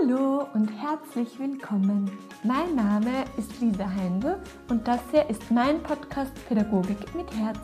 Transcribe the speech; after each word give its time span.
Hallo 0.00 0.46
und 0.52 0.68
herzlich 0.68 1.38
willkommen. 1.38 2.10
Mein 2.42 2.74
Name 2.74 3.24
ist 3.36 3.60
Lisa 3.60 3.88
Heindl 3.88 4.36
und 4.68 4.86
das 4.86 5.00
hier 5.10 5.28
ist 5.30 5.50
mein 5.50 5.82
Podcast 5.82 6.32
Pädagogik 6.48 7.14
mit 7.14 7.30
Herz. 7.36 7.58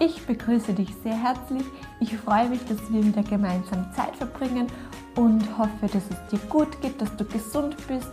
Ich 0.00 0.26
begrüße 0.26 0.72
dich 0.72 0.88
sehr 1.02 1.16
herzlich. 1.16 1.64
Ich 2.00 2.16
freue 2.16 2.48
mich, 2.48 2.64
dass 2.66 2.78
wir 2.90 3.04
wieder 3.04 3.22
gemeinsam 3.22 3.86
Zeit 3.94 4.16
verbringen 4.16 4.66
und 5.16 5.42
hoffe, 5.58 5.82
dass 5.82 6.02
es 6.10 6.30
dir 6.30 6.38
gut 6.48 6.80
geht, 6.80 7.00
dass 7.00 7.14
du 7.16 7.24
gesund 7.24 7.76
bist 7.86 8.10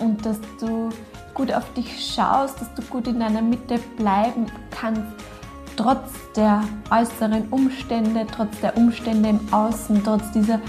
und 0.00 0.24
dass 0.26 0.40
du 0.60 0.90
gut 1.34 1.52
auf 1.52 1.72
dich 1.74 2.14
schaust, 2.14 2.60
dass 2.60 2.74
du 2.74 2.82
gut 2.82 3.06
in 3.06 3.20
deiner 3.20 3.42
Mitte 3.42 3.78
bleiben 3.96 4.46
kannst, 4.70 5.12
trotz 5.76 6.10
der 6.36 6.62
äußeren 6.90 7.48
Umstände, 7.50 8.26
trotz 8.30 8.60
der 8.60 8.76
Umstände 8.76 9.30
im 9.30 9.40
Außen, 9.52 10.02
trotz 10.04 10.30
dieser 10.32 10.60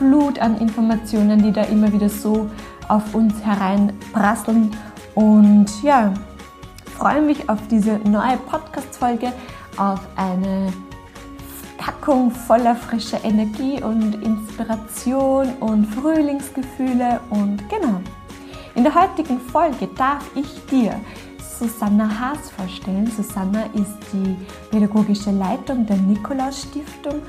Flut 0.00 0.38
an 0.38 0.56
Informationen, 0.56 1.42
die 1.42 1.52
da 1.52 1.64
immer 1.64 1.92
wieder 1.92 2.08
so 2.08 2.48
auf 2.88 3.14
uns 3.14 3.34
hereinprasseln. 3.44 4.70
Und 5.14 5.66
ja, 5.82 6.14
freue 6.96 7.20
mich 7.20 7.50
auf 7.50 7.58
diese 7.70 7.98
neue 8.08 8.38
Podcast-Folge, 8.38 9.30
auf 9.76 10.00
eine 10.16 10.72
Packung 11.76 12.30
voller 12.30 12.74
frischer 12.74 13.22
Energie 13.24 13.82
und 13.82 14.14
Inspiration 14.24 15.48
und 15.60 15.84
Frühlingsgefühle 15.84 17.20
und 17.28 17.58
genau. 17.68 18.00
In 18.74 18.84
der 18.84 18.94
heutigen 18.94 19.38
Folge 19.38 19.86
darf 19.98 20.24
ich 20.34 20.64
dir 20.70 20.98
Susanna 21.58 22.08
Haas 22.08 22.50
vorstellen. 22.56 23.06
Susanna 23.14 23.64
ist 23.74 23.98
die 24.14 24.34
pädagogische 24.70 25.30
Leitung 25.30 25.84
der 25.84 25.98
Nikolaus 25.98 26.62
Stiftung 26.62 27.20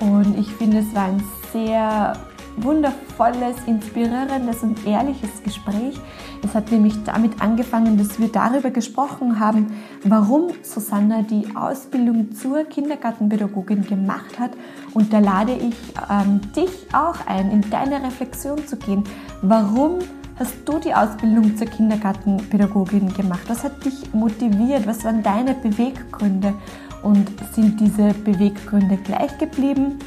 und 0.00 0.36
ich 0.36 0.52
finde, 0.54 0.78
es 0.78 0.92
war 0.96 1.04
ein 1.04 1.22
sehr 1.52 2.14
wundervolles, 2.62 3.56
inspirierendes 3.66 4.62
und 4.62 4.86
ehrliches 4.86 5.42
Gespräch. 5.42 6.00
Es 6.42 6.54
hat 6.54 6.70
nämlich 6.70 6.94
damit 7.04 7.40
angefangen, 7.40 7.96
dass 7.98 8.18
wir 8.18 8.28
darüber 8.28 8.70
gesprochen 8.70 9.40
haben, 9.40 9.72
warum 10.04 10.48
Susanna 10.62 11.22
die 11.22 11.44
Ausbildung 11.56 12.32
zur 12.32 12.64
Kindergartenpädagogin 12.64 13.84
gemacht 13.84 14.38
hat. 14.38 14.52
Und 14.94 15.12
da 15.12 15.18
lade 15.18 15.52
ich 15.52 15.76
ähm, 16.10 16.40
dich 16.54 16.70
auch 16.92 17.26
ein, 17.26 17.50
in 17.50 17.68
deine 17.70 18.02
Reflexion 18.02 18.66
zu 18.66 18.76
gehen. 18.76 19.04
Warum 19.42 19.98
hast 20.38 20.54
du 20.64 20.78
die 20.78 20.94
Ausbildung 20.94 21.56
zur 21.56 21.66
Kindergartenpädagogin 21.66 23.12
gemacht? 23.14 23.42
Was 23.48 23.64
hat 23.64 23.84
dich 23.84 24.12
motiviert? 24.14 24.86
Was 24.86 25.04
waren 25.04 25.22
deine 25.22 25.54
Beweggründe? 25.54 26.54
Und 27.02 27.28
sind 27.54 27.78
diese 27.78 28.12
Beweggründe 28.12 28.96
gleich 28.96 29.36
geblieben? 29.38 29.98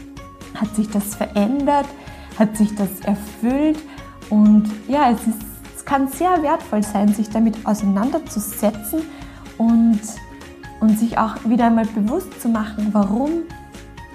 Hat 0.55 0.75
sich 0.75 0.89
das 0.89 1.15
verändert? 1.15 1.85
Hat 2.37 2.57
sich 2.57 2.75
das 2.75 2.89
erfüllt? 3.05 3.79
Und 4.29 4.69
ja, 4.87 5.11
es, 5.11 5.21
ist, 5.27 5.41
es 5.75 5.85
kann 5.85 6.07
sehr 6.07 6.41
wertvoll 6.41 6.83
sein, 6.83 7.13
sich 7.13 7.29
damit 7.29 7.65
auseinanderzusetzen 7.65 9.01
und, 9.57 9.99
und 10.79 10.99
sich 10.99 11.17
auch 11.17 11.35
wieder 11.45 11.67
einmal 11.67 11.85
bewusst 11.85 12.41
zu 12.41 12.49
machen, 12.49 12.89
warum 12.91 13.43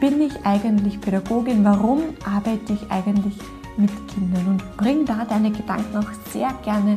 bin 0.01 0.21
ich 0.21 0.45
eigentlich 0.45 1.01
Pädagogin? 1.01 1.65
Warum 1.65 2.03
arbeite 2.25 2.73
ich 2.73 2.91
eigentlich 2.91 3.37
mit 3.77 3.91
Kindern? 4.09 4.47
Und 4.47 4.77
bring 4.77 5.05
da 5.05 5.25
deine 5.25 5.51
Gedanken 5.51 5.97
auch 5.97 6.11
sehr 6.33 6.51
gerne 6.65 6.97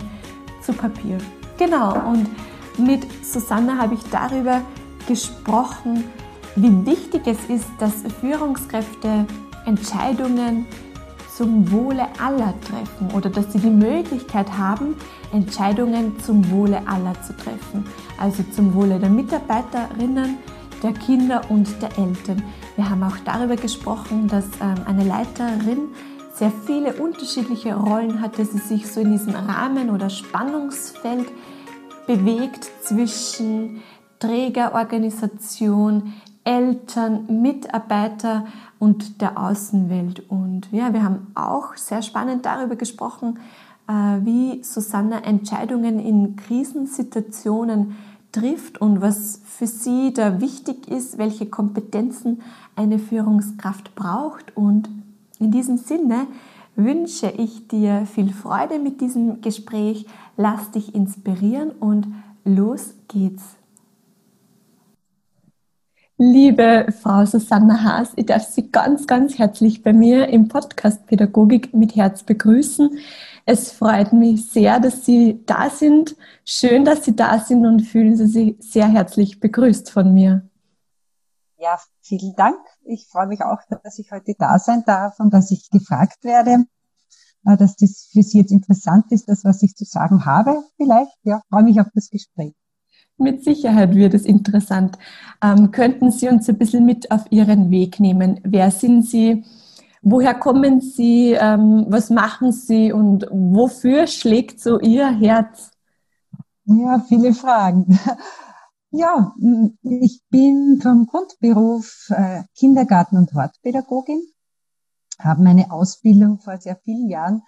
zu 0.62 0.74
Papier. 0.74 1.18
Genau, 1.58 1.94
und 2.10 2.28
mit 2.78 3.06
Susanne 3.26 3.78
habe 3.78 3.96
ich 3.96 4.04
darüber 4.10 4.62
gesprochen, 5.08 6.06
wie 6.56 6.86
wichtig 6.86 7.22
es 7.26 7.38
ist, 7.50 7.70
dass 7.80 7.94
Führungskräfte 8.20 9.26
Entscheidungen 9.66 10.66
zum 11.36 11.72
Wohle 11.72 12.08
aller 12.20 12.54
treffen 12.62 13.16
oder 13.16 13.30
dass 13.30 13.54
sie 13.54 13.60
die 13.60 13.70
Möglichkeit 13.70 14.58
haben, 14.58 14.96
Entscheidungen 15.32 16.20
zum 16.20 16.52
Wohle 16.52 16.82
aller 16.86 17.14
zu 17.22 17.36
treffen. 17.36 17.86
Also 18.20 18.44
zum 18.52 18.74
Wohle 18.74 19.00
der 19.00 19.10
Mitarbeiterinnen, 19.10 20.38
der 20.84 20.94
Kinder 20.94 21.42
und 21.50 21.82
der 21.82 21.98
Eltern. 21.98 22.44
Wir 22.76 22.90
haben 22.90 23.04
auch 23.04 23.18
darüber 23.24 23.56
gesprochen, 23.56 24.28
dass 24.28 24.46
ähm, 24.62 24.84
eine 24.86 25.04
Leiterin 25.04 25.90
sehr 26.34 26.52
viele 26.66 26.94
unterschiedliche 26.94 27.76
Rollen 27.76 28.22
hat, 28.22 28.40
dass 28.40 28.52
sie 28.52 28.60
sich 28.60 28.92
so 28.92 29.02
in 29.02 29.12
diesem 29.12 29.36
Rahmen 29.36 29.90
oder 29.90 30.10
Spannungsfeld 30.10 31.28
bewegt 32.08 32.70
zwischen 32.84 33.82
Trägerorganisation, 34.20 36.14
Eltern, 36.50 37.42
Mitarbeiter 37.44 38.48
und 38.80 39.22
der 39.22 39.38
Außenwelt. 39.38 40.32
Und 40.32 40.72
ja, 40.72 40.94
wir 40.94 41.04
haben 41.04 41.28
auch 41.36 41.76
sehr 41.76 42.02
spannend 42.02 42.44
darüber 42.44 42.76
gesprochen, 42.76 43.38
äh, 43.88 43.92
wie 43.92 44.64
Susanna 44.64 45.20
Entscheidungen 45.20 46.00
in 46.00 46.38
Krisensituationen 46.38 47.96
trifft 48.32 48.82
und 48.82 49.00
was 49.00 49.42
für 49.46 49.68
sie 49.68 50.12
da 50.12 50.42
wichtig 50.42 50.88
ist, 50.88 51.20
welche 51.20 51.46
Kompetenzen 51.46 52.42
eine 52.76 52.98
Führungskraft 52.98 53.94
braucht. 53.94 54.58
Und 54.58 54.90
in 55.38 55.52
diesem 55.52 55.78
Sinne 55.78 56.26
wünsche 56.76 57.30
ich 57.30 57.68
dir 57.68 58.08
viel 58.08 58.34
Freude 58.34 58.80
mit 58.80 59.02
diesem 59.02 59.42
Gespräch. 59.42 60.08
Lass 60.36 60.72
dich 60.72 60.96
inspirieren 60.96 61.70
und 61.70 62.08
los 62.44 62.96
geht's. 63.08 63.59
Liebe 66.22 66.88
Frau 67.02 67.24
Susanna 67.24 67.82
Haas, 67.82 68.12
ich 68.18 68.26
darf 68.26 68.44
Sie 68.44 68.70
ganz, 68.70 69.08
ganz 69.08 69.38
herzlich 69.38 69.84
bei 69.84 69.94
mir 69.94 70.28
im 70.28 70.50
Podcast 70.50 71.06
Pädagogik 71.06 71.74
mit 71.74 71.96
Herz 71.96 72.24
begrüßen. 72.24 73.00
Es 73.46 73.72
freut 73.72 74.12
mich 74.12 74.52
sehr, 74.52 74.82
dass 74.82 75.06
Sie 75.06 75.42
da 75.46 75.70
sind. 75.70 76.18
Schön, 76.44 76.84
dass 76.84 77.06
Sie 77.06 77.16
da 77.16 77.40
sind 77.40 77.66
und 77.66 77.84
fühlen 77.84 78.18
Sie 78.18 78.28
sich 78.28 78.58
sehr 78.60 78.90
herzlich 78.90 79.40
begrüßt 79.40 79.92
von 79.92 80.14
mir. 80.14 80.46
Ja, 81.58 81.80
vielen 82.02 82.36
Dank. 82.36 82.60
Ich 82.84 83.08
freue 83.08 83.28
mich 83.28 83.42
auch, 83.42 83.62
dass 83.82 83.98
ich 83.98 84.12
heute 84.12 84.36
da 84.38 84.60
sein 84.60 84.84
darf 84.86 85.22
und 85.22 85.34
dass 85.34 85.52
ich 85.52 85.70
gefragt 85.70 86.26
werde, 86.26 86.66
äh, 87.46 87.56
dass 87.56 87.78
das 87.78 88.10
für 88.12 88.24
Sie 88.24 88.40
jetzt 88.40 88.52
interessant 88.52 89.10
ist, 89.14 89.30
das, 89.30 89.46
was 89.46 89.64
ich 89.64 89.74
zu 89.74 89.86
sagen 89.86 90.26
habe. 90.26 90.64
Vielleicht, 90.76 91.18
ja, 91.24 91.42
freue 91.50 91.64
mich 91.64 91.80
auf 91.80 91.88
das 91.96 92.10
Gespräch. 92.10 92.59
Mit 93.20 93.44
Sicherheit 93.44 93.96
wird 93.96 94.14
es 94.14 94.24
interessant. 94.24 94.98
Ähm, 95.44 95.72
könnten 95.72 96.10
Sie 96.10 96.30
uns 96.30 96.48
ein 96.48 96.58
bisschen 96.58 96.86
mit 96.86 97.12
auf 97.12 97.26
Ihren 97.32 97.70
Weg 97.70 98.00
nehmen? 98.00 98.40
Wer 98.44 98.72
sind 98.72 99.06
Sie? 99.06 99.44
Woher 100.02 100.34
kommen 100.34 100.80
Sie? 100.80 101.34
Ähm, 101.34 101.86
was 101.90 102.10
machen 102.10 102.54
Sie? 102.54 102.94
Und 102.94 103.28
wofür 103.30 104.08
schlägt 104.08 104.62
so 104.62 104.80
Ihr 104.80 105.10
Herz? 105.10 105.72
Ja, 106.64 107.04
viele 107.08 107.34
Fragen. 107.34 108.00
Ja, 108.92 109.36
ich 109.84 110.24
bin 110.32 110.80
vom 110.82 111.06
Grundberuf 111.06 112.10
äh, 112.10 112.42
Kindergarten- 112.56 113.18
und 113.18 113.32
Hortpädagogin, 113.36 114.20
habe 115.20 115.44
meine 115.44 115.72
Ausbildung 115.72 116.40
vor 116.40 116.58
sehr 116.58 116.76
vielen 116.78 117.08
Jahren, 117.08 117.44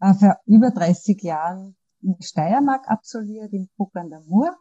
äh, 0.00 0.12
vor 0.12 0.36
über 0.44 0.70
30 0.70 1.22
Jahren 1.22 1.76
in 2.02 2.20
Steiermark 2.20 2.90
absolviert, 2.90 3.54
in 3.54 3.70
Bruck 3.74 3.96
an 3.96 4.10
der 4.10 4.20
Mur 4.26 4.54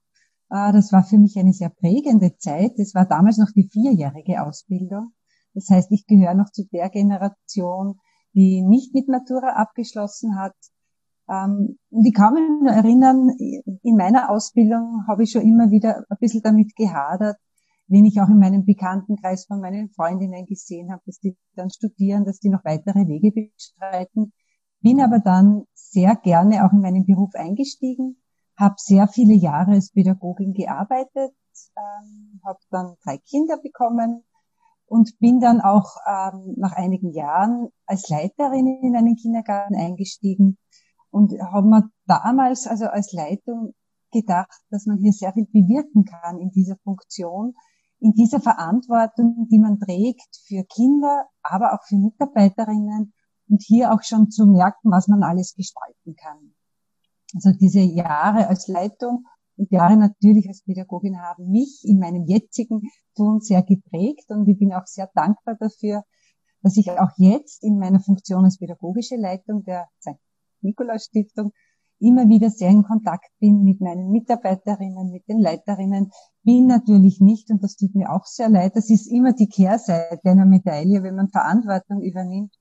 das 0.52 0.92
war 0.92 1.04
für 1.04 1.18
mich 1.18 1.38
eine 1.38 1.54
sehr 1.54 1.70
prägende 1.70 2.36
Zeit. 2.38 2.74
Das 2.78 2.94
war 2.94 3.06
damals 3.06 3.38
noch 3.38 3.52
die 3.56 3.70
vierjährige 3.70 4.44
Ausbildung. 4.44 5.14
Das 5.54 5.70
heißt, 5.70 5.92
ich 5.92 6.06
gehöre 6.08 6.34
noch 6.34 6.52
zu 6.52 6.66
der 6.66 6.90
Generation, 6.90 8.00
die 8.34 8.62
nicht 8.62 8.94
mit 8.94 9.08
Matura 9.08 9.54
abgeschlossen 9.54 10.38
hat. 10.38 10.56
Ähm, 11.30 11.78
und 11.90 12.06
ich 12.06 12.14
kann 12.14 12.34
mich 12.34 12.44
nur 12.62 12.72
erinnern, 12.72 13.30
in 13.40 13.96
meiner 13.96 14.30
Ausbildung 14.30 15.06
habe 15.08 15.24
ich 15.24 15.32
schon 15.32 15.44
immer 15.44 15.72
wieder 15.72 16.04
ein 16.10 16.18
bisschen 16.20 16.42
damit 16.42 16.76
gehadert, 16.76 17.38
wenn 17.88 18.04
ich 18.04 18.20
auch 18.20 18.30
in 18.30 18.40
meinem 18.40 18.66
Bekanntenkreis 18.66 19.46
von 19.46 19.62
meinen 19.62 19.90
Freundinnen 19.90 20.46
gesehen 20.46 20.92
habe, 20.92 21.02
dass 21.06 21.20
die 21.20 21.38
dann 21.56 21.70
studieren, 21.70 22.26
dass 22.26 22.40
die 22.40 22.50
noch 22.50 22.66
weitere 22.66 23.08
Wege 23.08 23.32
bestreiten. 23.32 24.34
Bin 24.82 25.00
aber 25.00 25.20
dann 25.20 25.64
sehr 25.74 26.18
gerne 26.18 26.66
auch 26.66 26.74
in 26.74 26.82
meinen 26.82 27.06
Beruf 27.06 27.36
eingestiegen 27.36 28.18
habe 28.62 28.76
sehr 28.78 29.08
viele 29.08 29.34
Jahre 29.34 29.72
als 29.72 29.92
Pädagogin 29.92 30.54
gearbeitet, 30.54 31.34
ähm, 31.76 32.40
habe 32.46 32.60
dann 32.70 32.96
drei 33.04 33.18
Kinder 33.18 33.58
bekommen 33.58 34.24
und 34.86 35.18
bin 35.20 35.40
dann 35.40 35.62
auch 35.62 35.96
ähm, 36.08 36.54
nach 36.58 36.74
einigen 36.74 37.12
Jahren 37.12 37.70
als 37.86 38.08
Leiterin 38.10 38.80
in 38.84 38.96
einen 38.96 39.16
Kindergarten 39.16 39.76
eingestiegen 39.76 40.58
und 41.10 41.34
habe 41.42 41.68
mir 41.68 41.90
damals 42.06 42.68
also 42.68 42.86
als 42.86 43.12
Leitung 43.12 43.74
gedacht, 44.12 44.62
dass 44.70 44.86
man 44.86 44.98
hier 45.00 45.14
sehr 45.14 45.34
viel 45.34 45.48
bewirken 45.48 46.06
kann 46.06 46.40
in 46.40 46.52
dieser 46.52 46.78
Funktion, 46.84 47.54
in 48.00 48.14
dieser 48.14 48.42
Verantwortung, 48.42 49.48
die 49.50 49.60
man 49.60 49.80
trägt 49.80 50.36
für 50.46 50.64
Kinder, 50.66 51.26
aber 51.42 51.74
auch 51.74 51.84
für 51.88 51.96
Mitarbeiterinnen 51.96 53.14
und 53.50 53.64
hier 53.64 53.94
auch 53.94 54.04
schon 54.04 54.30
zu 54.30 54.46
merken, 54.46 54.92
was 54.92 55.08
man 55.08 55.24
alles 55.24 55.54
gestalten 55.56 56.16
kann. 56.16 56.54
Also 57.34 57.52
diese 57.52 57.80
Jahre 57.80 58.48
als 58.48 58.68
Leitung 58.68 59.26
und 59.58 59.72
Jahre 59.72 59.98
natürlich 59.98 60.48
als 60.48 60.64
Pädagogin 60.64 61.20
haben 61.22 61.50
mich 61.50 61.82
in 61.84 62.00
meinem 62.00 62.26
jetzigen 62.26 62.82
Tun 63.16 63.42
sehr 63.42 63.64
geprägt 63.64 64.30
und 64.30 64.48
ich 64.48 64.58
bin 64.58 64.74
auch 64.74 64.86
sehr 64.86 65.10
dankbar 65.14 65.56
dafür, 65.60 66.04
dass 66.62 66.78
ich 66.78 66.92
auch 66.92 67.12
jetzt 67.18 67.64
in 67.64 67.78
meiner 67.78 68.00
Funktion 68.00 68.46
als 68.46 68.58
pädagogische 68.58 69.16
Leitung 69.16 69.64
der 69.64 69.88
St. 70.00 70.20
Nikolaus 70.62 71.06
Stiftung 71.06 71.52
immer 72.00 72.28
wieder 72.28 72.50
sehr 72.50 72.70
in 72.70 72.84
Kontakt 72.84 73.30
bin 73.40 73.64
mit 73.64 73.80
meinen 73.80 74.10
Mitarbeiterinnen, 74.10 75.12
mit 75.12 75.28
den 75.28 75.40
Leiterinnen, 75.40 76.12
bin 76.44 76.66
natürlich 76.66 77.20
nicht, 77.20 77.52
und 77.52 77.64
das 77.64 77.76
tut 77.76 77.94
mir 77.94 78.12
auch 78.12 78.26
sehr 78.26 78.50
leid, 78.50 78.76
das 78.76 78.90
ist 78.90 79.08
immer 79.08 79.34
die 79.34 79.48
Kehrseite 79.48 80.20
einer 80.24 80.46
Medaille, 80.46 81.04
wenn 81.04 81.16
man 81.16 81.30
Verantwortung 81.30 82.02
übernimmt, 82.02 82.56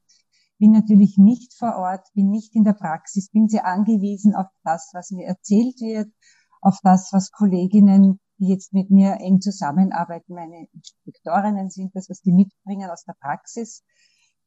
bin 0.60 0.72
natürlich 0.72 1.16
nicht 1.16 1.54
vor 1.54 1.74
Ort, 1.76 2.06
bin 2.14 2.30
nicht 2.30 2.54
in 2.54 2.64
der 2.64 2.74
Praxis, 2.74 3.30
bin 3.30 3.48
sehr 3.48 3.66
angewiesen 3.66 4.34
auf 4.34 4.46
das, 4.62 4.90
was 4.92 5.10
mir 5.10 5.26
erzählt 5.26 5.80
wird, 5.80 6.12
auf 6.60 6.78
das, 6.82 7.12
was 7.12 7.32
Kolleginnen, 7.32 8.20
die 8.38 8.48
jetzt 8.48 8.72
mit 8.72 8.90
mir 8.90 9.16
eng 9.20 9.40
zusammenarbeiten, 9.40 10.34
meine 10.34 10.68
Inspektorinnen 10.72 11.70
sind, 11.70 11.96
das, 11.96 12.10
was 12.10 12.20
die 12.20 12.32
mitbringen 12.32 12.90
aus 12.90 13.04
der 13.04 13.14
Praxis. 13.20 13.82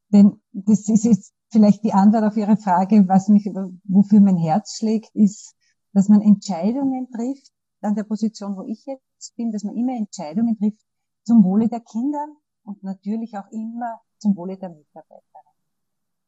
Denn 0.09 0.39
das 0.51 0.87
ist 0.87 1.03
jetzt 1.03 1.33
vielleicht 1.51 1.83
die 1.83 1.93
Antwort 1.93 2.23
auf 2.23 2.37
Ihre 2.37 2.57
Frage, 2.57 3.07
was 3.07 3.27
mich, 3.27 3.45
wofür 3.83 4.21
mein 4.21 4.37
Herz 4.37 4.77
schlägt, 4.77 5.13
ist, 5.15 5.55
dass 5.93 6.09
man 6.09 6.21
Entscheidungen 6.21 7.09
trifft, 7.11 7.51
an 7.81 7.95
der 7.95 8.03
Position, 8.03 8.55
wo 8.55 8.63
ich 8.63 8.85
jetzt 8.85 9.35
bin, 9.35 9.51
dass 9.51 9.63
man 9.63 9.75
immer 9.75 9.95
Entscheidungen 9.97 10.57
trifft 10.57 10.79
zum 11.25 11.43
Wohle 11.43 11.67
der 11.67 11.81
Kinder 11.81 12.25
und 12.63 12.81
natürlich 12.83 13.35
auch 13.37 13.49
immer 13.51 13.99
zum 14.19 14.35
Wohle 14.37 14.57
der 14.57 14.69
Mitarbeiter. 14.69 15.32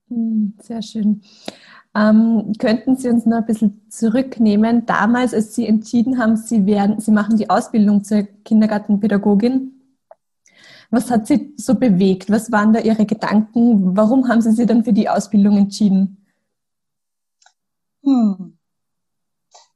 Hm, 0.10 0.54
sehr 0.62 0.82
schön. 0.82 1.22
Ähm, 1.96 2.54
könnten 2.60 2.98
Sie 2.98 3.10
uns 3.10 3.26
noch 3.26 3.38
ein 3.38 3.46
bisschen 3.46 3.90
zurücknehmen? 3.90 4.86
Damals, 4.86 5.34
als 5.34 5.56
Sie 5.56 5.66
entschieden 5.66 6.18
haben, 6.20 6.36
Sie 6.36 6.66
werden, 6.66 7.00
Sie 7.00 7.12
machen 7.12 7.38
die 7.38 7.50
Ausbildung 7.50 8.04
zur 8.04 8.24
Kindergartenpädagogin. 8.44 9.72
Was 10.92 11.10
hat 11.10 11.28
Sie 11.28 11.54
so 11.58 11.76
bewegt? 11.76 12.30
Was 12.30 12.52
waren 12.52 12.74
da 12.74 12.80
Ihre 12.80 13.06
Gedanken? 13.06 13.96
Warum 13.98 14.28
haben 14.28 14.42
Sie 14.42 14.52
sich 14.52 14.68
dann 14.68 14.84
für 14.84 14.94
die 14.94 15.10
Ausbildung 15.10 15.58
entschieden? 15.58 16.18
Hm. 18.04 18.58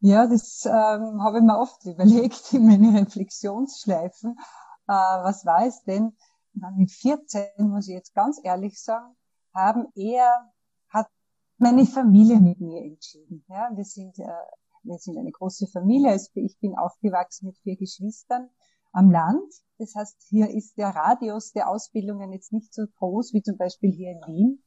Ja, 0.02 0.28
das 0.28 0.66
ähm, 0.66 1.24
habe 1.24 1.40
ich 1.40 1.44
mir 1.44 1.58
oft 1.58 1.84
überlegt 1.86 2.54
in 2.54 2.68
meinen 2.68 2.96
Reflexionsschleifen. 2.96 4.38
Äh, 4.88 4.92
was 4.92 5.46
war 5.46 5.66
es 5.66 5.84
denn? 5.84 6.14
Mit 6.76 6.92
14, 6.92 7.44
muss 7.60 7.88
ich 7.88 7.94
jetzt 7.94 8.14
ganz 8.14 8.40
ehrlich 8.44 8.82
sagen, 8.82 9.16
haben 9.66 9.88
eher, 9.96 10.52
hat 10.90 11.08
meine 11.58 11.86
Familie 11.86 12.40
mit 12.40 12.60
mir 12.60 12.84
entschieden. 12.84 13.44
Ja, 13.48 13.70
wir 13.76 13.84
sind, 13.84 14.18
äh, 14.20 14.28
wir 14.84 14.98
sind 14.98 15.18
eine 15.18 15.32
große 15.32 15.68
Familie. 15.68 16.12
Also 16.12 16.30
ich 16.36 16.58
bin 16.60 16.78
aufgewachsen 16.78 17.48
mit 17.48 17.58
vier 17.60 17.78
Geschwistern 17.78 18.50
am 18.92 19.12
Land. 19.12 19.54
Das 19.78 19.94
heißt, 19.96 20.18
hier 20.30 20.50
ist 20.50 20.78
der 20.78 20.90
Radius 20.90 21.52
der 21.52 21.70
Ausbildungen 21.70 22.34
jetzt 22.34 22.52
nicht 22.52 22.74
so 22.74 22.86
groß 22.98 23.34
wie 23.34 23.42
zum 23.42 23.58
Beispiel 23.58 23.92
hier 23.92 24.12
in 24.12 24.22
Wien. 24.28 24.64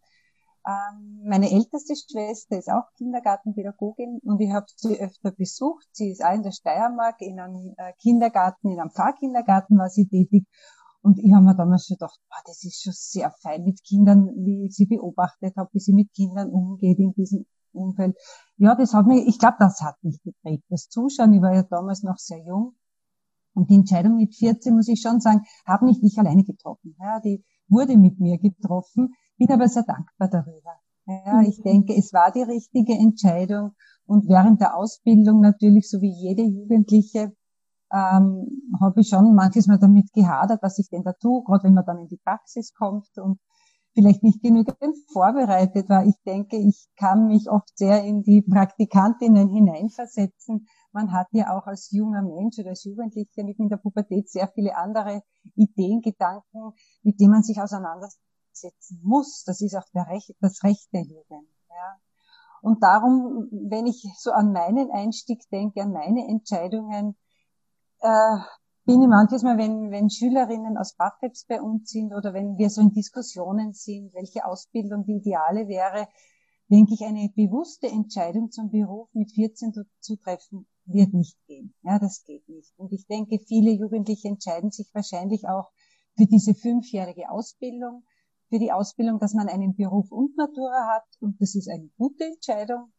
Ähm, 0.65 1.23
meine 1.25 1.51
älteste 1.51 1.95
Schwester 1.97 2.57
ist 2.57 2.71
auch 2.71 2.85
Kindergartenpädagogin 2.97 4.21
und 4.23 4.41
ich 4.41 4.53
habe 4.53 4.67
sie 4.77 5.01
öfter 5.01 5.33
besucht. 5.33 5.89
Sie 5.91 6.11
ist 6.11 6.25
auch 6.25 6.33
in 6.33 6.45
der 6.45 6.53
Steiermark 6.53 7.21
in 7.21 7.41
einem 7.41 7.75
äh, 7.77 7.93
Kindergarten, 8.01 8.71
in 8.71 8.79
einem 8.79 8.91
Pfarrkindergarten 8.91 9.77
war 9.77 9.89
sie 9.89 10.07
tätig 10.07 10.47
und 11.03 11.19
ich 11.19 11.33
habe 11.33 11.45
mir 11.45 11.57
damals 11.57 11.87
schon 11.87 11.97
gedacht, 11.97 12.19
boah, 12.29 12.43
das 12.47 12.63
ist 12.65 12.83
schon 12.83 12.93
sehr 12.95 13.33
fein 13.43 13.65
mit 13.65 13.83
Kindern, 13.83 14.29
wie 14.37 14.67
ich 14.67 14.75
sie 14.75 14.87
beobachtet 14.87 15.57
habe, 15.57 15.69
wie 15.73 15.81
sie 15.81 15.93
mit 15.93 16.13
Kindern 16.15 16.49
umgeht 16.49 16.99
in 16.99 17.13
diesem 17.15 17.45
Umfeld. 17.73 18.17
Ja, 18.57 18.77
das 18.77 18.95
hat 18.95 19.07
mich, 19.07 19.27
ich 19.27 19.39
glaube, 19.39 19.57
das 19.59 19.81
hat 19.81 19.97
mich 20.03 20.23
geprägt. 20.23 20.65
Das 20.69 20.89
Zuschauen, 20.89 21.33
ich 21.33 21.43
war 21.43 21.55
ja 21.55 21.65
damals 21.65 22.03
noch 22.05 22.19
sehr 22.19 22.45
jung. 22.45 22.75
Und 23.55 23.69
die 23.69 23.75
Entscheidung 23.75 24.17
mit 24.17 24.35
14, 24.35 24.75
muss 24.75 24.89
ich 24.89 25.01
schon 25.01 25.21
sagen, 25.21 25.43
habe 25.67 25.87
nicht 25.87 26.03
ich 26.03 26.17
alleine 26.19 26.45
getroffen. 26.45 26.95
Ja, 26.99 27.21
die 27.21 27.45
wurde 27.69 27.97
mit 27.97 28.21
mir 28.21 28.39
getroffen, 28.39 29.15
bin 29.37 29.51
aber 29.51 29.69
sehr 29.69 29.83
dankbar 29.83 30.29
darüber. 30.29 30.77
Ja, 31.07 31.43
ich 31.43 31.59
mhm. 31.59 31.63
denke, 31.65 31.97
es 31.97 32.13
war 32.13 32.31
die 32.31 32.43
richtige 32.43 32.95
Entscheidung. 32.95 33.73
Und 34.07 34.29
während 34.29 34.61
der 34.61 34.77
Ausbildung 34.77 35.41
natürlich, 35.41 35.91
so 35.91 36.01
wie 36.01 36.13
jede 36.13 36.43
Jugendliche, 36.43 37.35
ähm, 37.93 38.73
habe 38.81 39.01
ich 39.01 39.09
schon 39.09 39.35
manches 39.35 39.67
Mal 39.67 39.79
damit 39.79 40.13
gehadert, 40.13 40.63
was 40.63 40.79
ich 40.79 40.89
denn 40.89 41.03
da 41.03 41.13
tue, 41.13 41.45
gerade 41.45 41.65
wenn 41.65 41.75
man 41.75 41.85
dann 41.85 41.99
in 41.99 42.09
die 42.09 42.17
Praxis 42.17 42.73
kommt 42.73 43.07
und 43.19 43.39
vielleicht 43.95 44.23
nicht 44.23 44.43
genügend 44.43 44.97
vorbereitet 45.13 45.89
war. 45.89 46.07
Ich 46.07 46.17
denke, 46.25 46.57
ich 46.57 46.89
kann 46.97 47.29
mich 47.29 47.51
oft 47.51 47.77
sehr 47.77 48.03
in 48.03 48.23
die 48.23 48.43
Praktikantinnen 48.43 49.51
hineinversetzen. 49.51 50.67
Man 50.93 51.13
hat 51.13 51.29
ja 51.33 51.57
auch 51.57 51.67
als 51.67 51.91
junger 51.91 52.23
Mensch 52.23 52.59
oder 52.59 52.71
als 52.71 52.85
Jugendlicher 52.85 53.45
mitten 53.45 53.65
in 53.65 53.69
der 53.69 53.77
Pubertät 53.77 54.31
sehr 54.31 54.49
viele 54.49 54.77
andere 54.77 55.23
Ideen, 55.55 56.01
Gedanken, 56.01 56.73
mit 57.03 57.21
denen 57.21 57.33
man 57.33 57.43
sich 57.43 57.61
auseinandersetzen 57.61 59.01
muss. 59.03 59.45
Das 59.45 59.61
ist 59.61 59.77
auch 59.77 59.85
Recht, 59.95 60.35
das 60.41 60.63
Recht 60.65 60.89
der 60.93 61.03
Jugend. 61.03 61.49
Ja. 61.69 61.99
Und 62.63 62.83
darum, 62.83 63.49
wenn 63.51 63.87
ich 63.87 64.07
so 64.19 64.31
an 64.31 64.53
meinen 64.53 64.91
Einstieg 64.91 65.43
denke, 65.51 65.83
an 65.83 65.93
meine 65.93 66.27
Entscheidungen, 66.29 67.17
äh, 68.03 68.37
bin 68.85 69.01
ich 69.01 69.09
manches 69.09 69.43
Mal, 69.43 69.59
wenn, 69.59 69.91
wenn 69.91 70.11
Schülerinnen 70.11 70.77
aus 70.77 70.95
Bafebs 70.95 71.45
bei 71.47 71.61
uns 71.61 71.91
sind 71.91 72.13
oder 72.13 72.35
wenn 72.35 72.59
wir 72.59 72.69
so 72.69 72.81
in 72.81 72.93
Diskussionen 72.93 73.73
sind, 73.73 74.13
welche 74.15 74.45
Ausbildung 74.45 75.05
die 75.05 75.17
ideale 75.17 75.69
wäre, 75.69 76.09
denke 76.69 76.95
ich, 76.95 77.05
eine 77.05 77.31
bewusste 77.35 77.87
Entscheidung 77.87 78.51
zum 78.51 78.71
Beruf 78.71 79.09
mit 79.13 79.31
14 79.33 79.73
zu, 80.01 80.17
treffen, 80.17 80.67
wird 80.85 81.13
nicht 81.13 81.37
gehen. 81.47 81.75
Ja, 81.83 81.99
das 81.99 82.25
geht 82.25 82.49
nicht. 82.49 82.73
Und 82.77 82.93
ich 82.93 83.07
denke, 83.07 83.39
viele 83.39 83.71
Jugendliche 83.71 84.29
entscheiden 84.29 84.73
sich 84.73 84.91
wahrscheinlich 84.93 85.47
auch 85.47 85.71
für 86.17 86.27
diese 86.27 86.55
fünfjährige 86.55 87.31
Ausbildung, 87.31 88.05
für 88.49 88.59
die 88.59 88.73
Ausbildung, 88.73 89.21
dass 89.21 89.35
man 89.35 89.49
einen 89.49 89.77
Beruf 89.77 90.11
und 90.11 90.37
Matura 90.37 90.95
hat. 90.95 91.05
Und 91.21 91.41
das 91.41 91.55
ist 91.55 91.69
eine 91.69 91.89
gute 91.99 92.25
Entscheidung. 92.25 92.93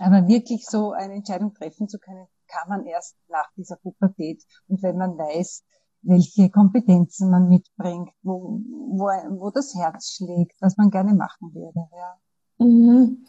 Aber 0.00 0.26
wirklich 0.26 0.64
so 0.66 0.90
eine 0.92 1.14
Entscheidung 1.14 1.54
treffen 1.54 1.88
zu 1.88 1.98
können, 1.98 2.26
kann 2.48 2.68
man 2.68 2.86
erst 2.86 3.16
nach 3.28 3.50
dieser 3.56 3.76
Pubertät 3.76 4.42
und 4.68 4.82
wenn 4.82 4.96
man 4.96 5.16
weiß, 5.16 5.64
welche 6.02 6.50
Kompetenzen 6.50 7.30
man 7.30 7.48
mitbringt, 7.48 8.10
wo, 8.22 8.60
wo, 8.90 9.06
wo 9.40 9.50
das 9.50 9.74
Herz 9.74 10.12
schlägt, 10.16 10.60
was 10.60 10.76
man 10.76 10.90
gerne 10.90 11.14
machen 11.14 11.54
würde. 11.54 11.88
Ja. 11.92 12.66
Mhm. 12.66 13.24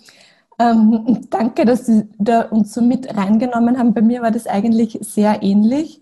Ähm, 0.60 1.28
danke, 1.30 1.66
dass 1.66 1.86
Sie 1.86 2.10
da 2.18 2.42
uns 2.42 2.74
so 2.74 2.82
mit 2.82 3.16
reingenommen 3.16 3.78
haben. 3.78 3.94
Bei 3.94 4.02
mir 4.02 4.22
war 4.22 4.32
das 4.32 4.46
eigentlich 4.46 5.00
sehr 5.02 5.42
ähnlich. 5.42 6.02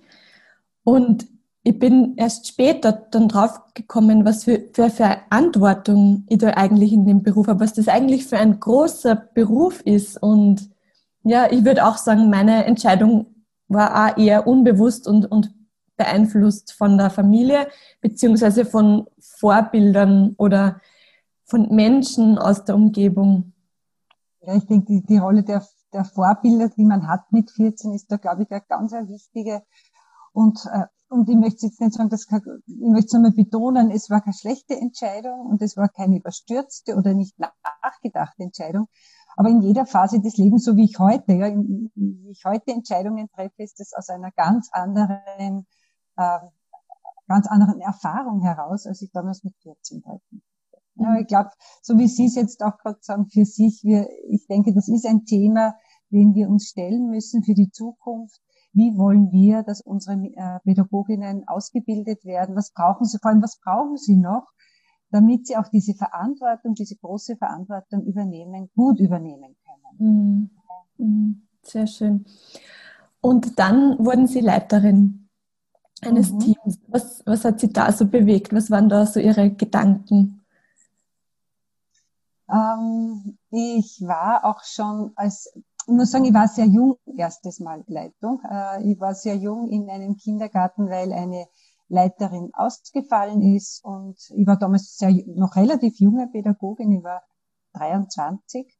Und 0.83 1.27
ich 1.63 1.77
bin 1.77 2.13
erst 2.15 2.47
später 2.47 2.91
dann 2.93 3.27
drauf 3.27 3.59
gekommen, 3.73 4.25
was 4.25 4.45
für, 4.45 4.63
für 4.73 4.89
Verantwortung 4.89 6.23
ich 6.29 6.37
da 6.39 6.51
eigentlich 6.51 6.93
in 6.93 7.05
dem 7.05 7.23
Beruf 7.23 7.47
habe, 7.47 7.59
was 7.59 7.73
das 7.73 7.87
eigentlich 7.87 8.25
für 8.25 8.37
ein 8.37 8.59
großer 8.59 9.15
Beruf 9.15 9.81
ist 9.81 10.21
und 10.21 10.69
ja, 11.27 11.51
ich 11.51 11.65
würde 11.65 11.85
auch 11.85 11.97
sagen, 11.97 12.29
meine 12.29 12.65
Entscheidung 12.65 13.35
war 13.67 14.11
auch 14.11 14.17
eher 14.17 14.47
unbewusst 14.47 15.07
und, 15.07 15.25
und 15.25 15.53
beeinflusst 15.97 16.73
von 16.73 16.97
der 16.97 17.09
Familie 17.09 17.67
beziehungsweise 18.01 18.65
von 18.65 19.07
Vorbildern 19.19 20.35
oder 20.37 20.79
von 21.45 21.73
Menschen 21.73 22.37
aus 22.37 22.63
der 22.65 22.75
Umgebung. 22.75 23.53
Ja, 24.41 24.55
ich 24.55 24.65
denke, 24.67 24.85
die, 24.85 25.03
die 25.03 25.17
Rolle 25.17 25.43
der, 25.43 25.65
der 25.93 26.05
Vorbilder, 26.05 26.69
die 26.69 26.85
man 26.85 27.07
hat 27.07 27.31
mit 27.31 27.51
14, 27.51 27.93
ist 27.93 28.11
da, 28.11 28.17
glaube 28.17 28.43
ich, 28.43 28.51
eine 28.51 28.61
ganz 28.67 28.93
eine 28.93 29.09
wichtige. 29.09 29.63
Und, 30.33 30.59
äh, 30.71 30.85
und 31.09 31.27
ich 31.27 31.35
möchte 31.35 31.65
jetzt 31.65 31.81
nicht 31.81 31.93
sagen, 31.93 32.09
dass, 32.09 32.27
ich 32.29 32.75
möchte 32.77 33.07
es 33.07 33.13
nochmal 33.13 33.31
betonen, 33.31 33.91
es 33.91 34.09
war 34.09 34.21
keine 34.21 34.33
schlechte 34.33 34.75
Entscheidung 34.75 35.47
und 35.47 35.61
es 35.61 35.75
war 35.75 35.89
keine 35.89 36.17
überstürzte 36.17 36.95
oder 36.95 37.13
nicht 37.13 37.35
nachgedachte 37.39 38.43
Entscheidung. 38.43 38.87
Aber 39.37 39.49
in 39.49 39.61
jeder 39.61 39.85
Phase 39.85 40.19
des 40.19 40.35
Lebens, 40.37 40.65
so 40.65 40.75
wie 40.75 40.85
ich 40.85 40.97
heute, 40.97 41.33
ja, 41.33 41.55
wie 41.55 42.31
ich 42.31 42.43
heute 42.43 42.71
Entscheidungen 42.71 43.29
treffe, 43.29 43.61
ist 43.61 43.79
es 43.79 43.93
aus 43.93 44.09
einer 44.09 44.31
ganz 44.31 44.69
anderen, 44.71 45.67
äh, 46.17 46.39
ganz 47.27 47.45
anderen 47.47 47.79
Erfahrung 47.79 48.41
heraus, 48.41 48.87
als 48.87 49.03
ich 49.03 49.11
damals 49.11 49.43
mit 49.43 49.55
14 49.61 50.01
treffen. 50.01 50.41
Ja, 50.95 51.19
ich 51.19 51.27
glaube, 51.27 51.51
so 51.83 51.99
wie 51.99 52.07
Sie 52.07 52.25
es 52.25 52.33
jetzt 52.33 52.63
auch 52.63 52.79
gerade 52.79 52.97
sagen, 53.01 53.27
für 53.27 53.45
sich, 53.45 53.83
wir, 53.83 54.07
ich 54.27 54.47
denke, 54.47 54.73
das 54.73 54.87
ist 54.87 55.05
ein 55.05 55.25
Thema, 55.25 55.75
den 56.09 56.33
wir 56.33 56.49
uns 56.49 56.69
stellen 56.69 57.11
müssen 57.11 57.43
für 57.43 57.53
die 57.53 57.69
Zukunft. 57.69 58.41
Wie 58.73 58.97
wollen 58.97 59.31
wir, 59.31 59.61
dass 59.61 59.81
unsere 59.81 60.15
äh, 60.15 60.59
Pädagoginnen 60.63 61.47
ausgebildet 61.47 62.25
werden? 62.25 62.55
Was 62.55 62.71
brauchen 62.71 63.05
sie? 63.05 63.19
Vor 63.21 63.29
allem, 63.29 63.43
was 63.43 63.59
brauchen 63.59 63.97
sie 63.97 64.15
noch? 64.15 64.47
Damit 65.09 65.47
sie 65.47 65.57
auch 65.57 65.67
diese 65.69 65.93
Verantwortung, 65.93 66.73
diese 66.73 66.95
große 66.95 67.37
Verantwortung 67.37 68.03
übernehmen, 68.03 68.69
gut 68.75 68.99
übernehmen 68.99 69.55
können. 69.65 70.49
Mhm. 70.97 71.05
Mhm. 71.05 71.41
Sehr 71.63 71.87
schön. 71.87 72.25
Und 73.21 73.59
dann 73.59 73.97
wurden 73.99 74.27
Sie 74.27 74.41
Leiterin 74.41 75.29
eines 76.01 76.31
mhm. 76.31 76.39
Teams. 76.39 76.79
Was, 76.87 77.23
was 77.25 77.45
hat 77.45 77.59
Sie 77.59 77.71
da 77.71 77.91
so 77.91 78.07
bewegt? 78.07 78.53
Was 78.53 78.71
waren 78.71 78.89
da 78.89 79.05
so 79.05 79.19
Ihre 79.19 79.51
Gedanken? 79.51 80.45
Ähm, 82.49 83.37
ich 83.51 84.01
war 84.01 84.45
auch 84.45 84.63
schon 84.63 85.11
als, 85.15 85.51
ich 85.55 85.93
muss 85.93 86.11
sagen, 86.11 86.25
ich 86.25 86.33
war 86.33 86.47
sehr 86.47 86.65
jung 86.65 86.97
erstes 87.17 87.59
Mal 87.59 87.83
Leitung. 87.87 88.41
Äh, 88.49 88.91
ich 88.91 88.99
war 88.99 89.15
sehr 89.15 89.35
jung 89.35 89.67
in 89.69 89.89
einem 89.89 90.15
Kindergarten, 90.15 90.89
weil 90.89 91.11
eine 91.11 91.47
Leiterin 91.89 92.51
ausgefallen 92.53 93.41
ist. 93.55 93.83
Und 93.83 94.17
ich 94.35 94.45
war 94.45 94.57
damals 94.57 94.97
sehr, 94.97 95.11
noch 95.27 95.55
relativ 95.55 95.99
junge 95.99 96.27
Pädagogin, 96.27 96.91
ich 96.91 97.03
war 97.03 97.23
23. 97.73 98.77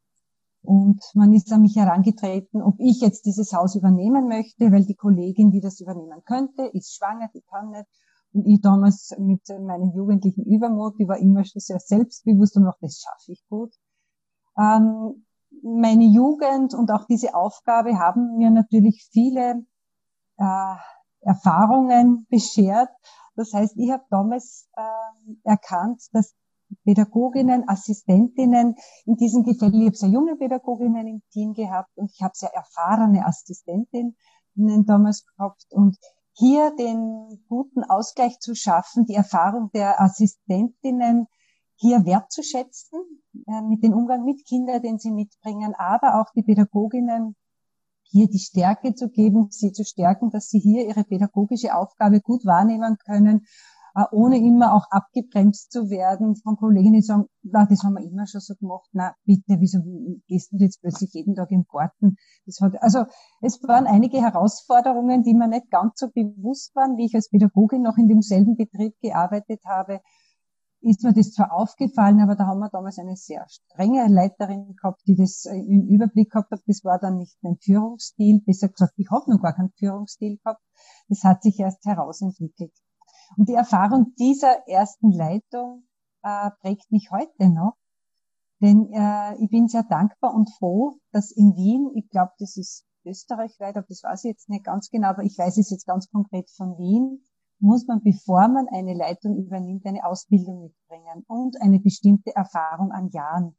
Und 0.63 1.01
man 1.13 1.31
ist 1.31 1.51
an 1.53 1.61
mich 1.61 1.77
herangetreten, 1.77 2.61
ob 2.61 2.75
ich 2.79 2.99
jetzt 2.99 3.25
dieses 3.25 3.53
Haus 3.53 3.75
übernehmen 3.75 4.27
möchte, 4.27 4.71
weil 4.71 4.85
die 4.85 4.95
Kollegin, 4.95 5.51
die 5.51 5.61
das 5.61 5.79
übernehmen 5.79 6.23
könnte, 6.25 6.65
ist 6.73 6.95
schwanger, 6.95 7.29
die 7.33 7.41
kann 7.41 7.69
nicht. 7.69 7.85
Und 8.33 8.45
ich 8.45 8.59
damals 8.59 9.15
mit 9.17 9.47
meinem 9.47 9.93
jugendlichen 9.95 10.43
Übermut, 10.43 10.99
die 10.99 11.07
war 11.07 11.17
immer 11.17 11.45
schon 11.45 11.61
sehr 11.61 11.79
selbstbewusst 11.79 12.57
und 12.57 12.67
auch 12.67 12.77
das 12.81 12.99
schaffe 12.99 13.31
ich 13.31 13.45
gut. 13.47 13.73
Ähm, 14.57 15.25
meine 15.63 16.03
Jugend 16.03 16.73
und 16.73 16.91
auch 16.91 17.05
diese 17.05 17.33
Aufgabe 17.33 17.97
haben 17.97 18.37
mir 18.37 18.49
natürlich 18.49 19.07
viele 19.11 19.65
äh, 20.37 20.75
Erfahrungen 21.21 22.25
beschert. 22.29 22.89
Das 23.36 23.53
heißt, 23.53 23.77
ich 23.77 23.91
habe 23.91 24.03
damals 24.09 24.67
äh, 24.75 25.33
erkannt, 25.43 26.01
dass 26.13 26.36
Pädagoginnen, 26.83 27.67
Assistentinnen 27.67 28.75
in 29.05 29.15
diesem 29.15 29.43
Gefälle, 29.43 29.77
ich 29.77 29.86
habe 29.88 29.95
sehr 29.95 30.09
junge 30.09 30.36
Pädagoginnen 30.36 31.07
im 31.07 31.21
Team 31.31 31.53
gehabt 31.53 31.91
und 31.95 32.12
ich 32.12 32.21
habe 32.21 32.33
sehr 32.36 32.53
erfahrene 32.53 33.25
Assistentinnen 33.25 34.15
damals 34.86 35.25
gehabt 35.25 35.65
und 35.71 35.97
hier 36.33 36.75
den 36.75 37.43
guten 37.47 37.83
Ausgleich 37.83 38.39
zu 38.39 38.53
schaffen, 38.53 39.05
die 39.05 39.15
Erfahrung 39.15 39.71
der 39.74 40.01
Assistentinnen 40.01 41.27
hier 41.75 42.05
wertzuschätzen, 42.05 43.00
äh, 43.47 43.62
mit 43.62 43.83
dem 43.83 43.93
Umgang 43.93 44.24
mit 44.24 44.45
Kindern, 44.45 44.81
den 44.81 45.00
sie 45.00 45.12
mitbringen, 45.12 45.74
aber 45.77 46.19
auch 46.19 46.31
die 46.36 46.43
Pädagoginnen 46.43 47.36
hier 48.09 48.27
die 48.27 48.39
Stärke 48.39 48.93
zu 48.93 49.09
geben, 49.09 49.47
sie 49.49 49.71
zu 49.71 49.83
stärken, 49.83 50.29
dass 50.29 50.49
sie 50.49 50.59
hier 50.59 50.87
ihre 50.87 51.03
pädagogische 51.03 51.75
Aufgabe 51.75 52.21
gut 52.21 52.45
wahrnehmen 52.45 52.97
können, 53.05 53.45
äh, 53.95 54.03
ohne 54.11 54.37
immer 54.37 54.73
auch 54.73 54.85
abgebremst 54.91 55.71
zu 55.71 55.89
werden 55.89 56.35
von 56.35 56.55
Kolleginnen, 56.57 56.95
die 56.95 57.01
sagen, 57.01 57.25
na, 57.43 57.65
das 57.65 57.83
haben 57.83 57.95
wir 57.95 58.03
immer 58.03 58.27
schon 58.27 58.41
so 58.41 58.53
gemacht, 58.55 58.87
na, 58.93 59.15
bitte, 59.25 59.59
wieso 59.59 59.79
gehst 60.27 60.51
du 60.51 60.57
jetzt 60.57 60.81
plötzlich 60.81 61.13
jeden 61.13 61.35
Tag 61.35 61.51
im 61.51 61.65
Garten? 61.71 62.17
Das 62.45 62.59
hat, 62.61 62.81
also, 62.81 63.05
es 63.41 63.59
waren 63.63 63.87
einige 63.87 64.21
Herausforderungen, 64.21 65.23
die 65.23 65.33
mir 65.33 65.47
nicht 65.47 65.69
ganz 65.71 65.93
so 65.95 66.09
bewusst 66.09 66.75
waren, 66.75 66.97
wie 66.97 67.05
ich 67.05 67.15
als 67.15 67.29
Pädagogin 67.29 67.81
noch 67.81 67.97
in 67.97 68.07
demselben 68.07 68.55
Betrieb 68.55 68.93
gearbeitet 69.01 69.61
habe 69.65 70.01
ist 70.81 71.03
mir 71.03 71.13
das 71.13 71.31
zwar 71.31 71.51
aufgefallen, 71.51 72.22
aber 72.22 72.36
da 72.36 72.46
haben 72.46 72.60
wir 72.60 72.69
damals 72.69 73.00
eine 73.00 73.15
sehr 73.15 73.46
strenge 73.50 74.07
Leiterin 74.07 74.75
gehabt, 74.75 75.01
die 75.07 75.15
das 75.15 75.46
äh, 75.46 75.57
im 75.57 75.88
Überblick 75.88 76.31
gehabt 76.31 76.51
hat. 76.51 76.62
Das 76.67 76.84
war 76.84 77.00
dann 77.00 77.17
nicht 77.17 77.38
mein 77.41 77.57
Führungsstil. 77.57 78.41
Besser 78.46 78.69
gesagt, 78.69 78.93
ich 78.98 79.10
habe 79.12 79.31
noch 79.31 79.41
gar 79.41 79.53
keinen 79.53 79.72
Führungsstil 79.77 80.38
gehabt. 80.38 80.62
Das 81.10 81.24
hat 81.24 81.41
sich 81.41 81.60
erst 81.60 81.86
herausentwickelt. 81.86 82.74
Und 83.36 83.50
die 83.50 83.55
Erfahrung 83.55 84.13
dieser 84.17 84.67
ersten 84.67 85.12
Leitung 85.12 85.84
äh, 86.24 86.51
prägt 86.62 86.91
mich 86.91 87.10
heute 87.12 87.50
noch. 87.50 87.74
Denn 88.60 88.91
äh, 88.91 89.36
ich 89.43 89.50
bin 89.50 89.67
sehr 89.67 89.84
dankbar 89.84 90.34
und 90.34 90.50
froh, 90.57 90.98
dass 91.12 91.31
in 91.31 91.55
Wien, 91.55 91.91
ich 91.96 92.10
glaube, 92.10 92.31
das 92.39 92.57
ist 92.57 92.86
österreichweit, 93.05 93.77
aber 93.77 93.86
das 93.88 94.03
weiß 94.03 94.24
ich 94.24 94.31
jetzt 94.31 94.50
nicht 94.50 94.65
ganz 94.65 94.89
genau, 94.89 95.10
aber 95.10 95.24
ich 95.24 95.38
weiß 95.38 95.57
es 95.57 95.69
jetzt 95.69 95.86
ganz 95.86 96.10
konkret 96.10 96.50
von 96.50 96.77
Wien, 96.77 97.22
muss 97.59 97.87
man, 97.87 98.01
bevor 98.03 98.47
man 98.47 98.67
eine 98.69 98.93
Leitung 98.93 99.37
übernimmt, 99.37 99.85
eine 99.85 100.05
Ausbildung 100.05 100.61
mitbringen 100.61 101.23
und 101.27 101.59
eine 101.61 101.79
bestimmte 101.79 102.35
Erfahrung 102.35 102.91
an 102.91 103.09
Jahren. 103.09 103.55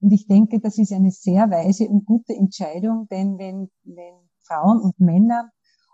Und 0.00 0.12
ich 0.12 0.26
denke, 0.26 0.60
das 0.60 0.78
ist 0.78 0.92
eine 0.92 1.10
sehr 1.10 1.50
weise 1.50 1.88
und 1.88 2.04
gute 2.04 2.34
Entscheidung, 2.34 3.06
denn 3.08 3.38
wenn, 3.38 3.70
wenn 3.84 4.14
Frauen 4.42 4.80
und 4.80 4.98
Männer 4.98 5.50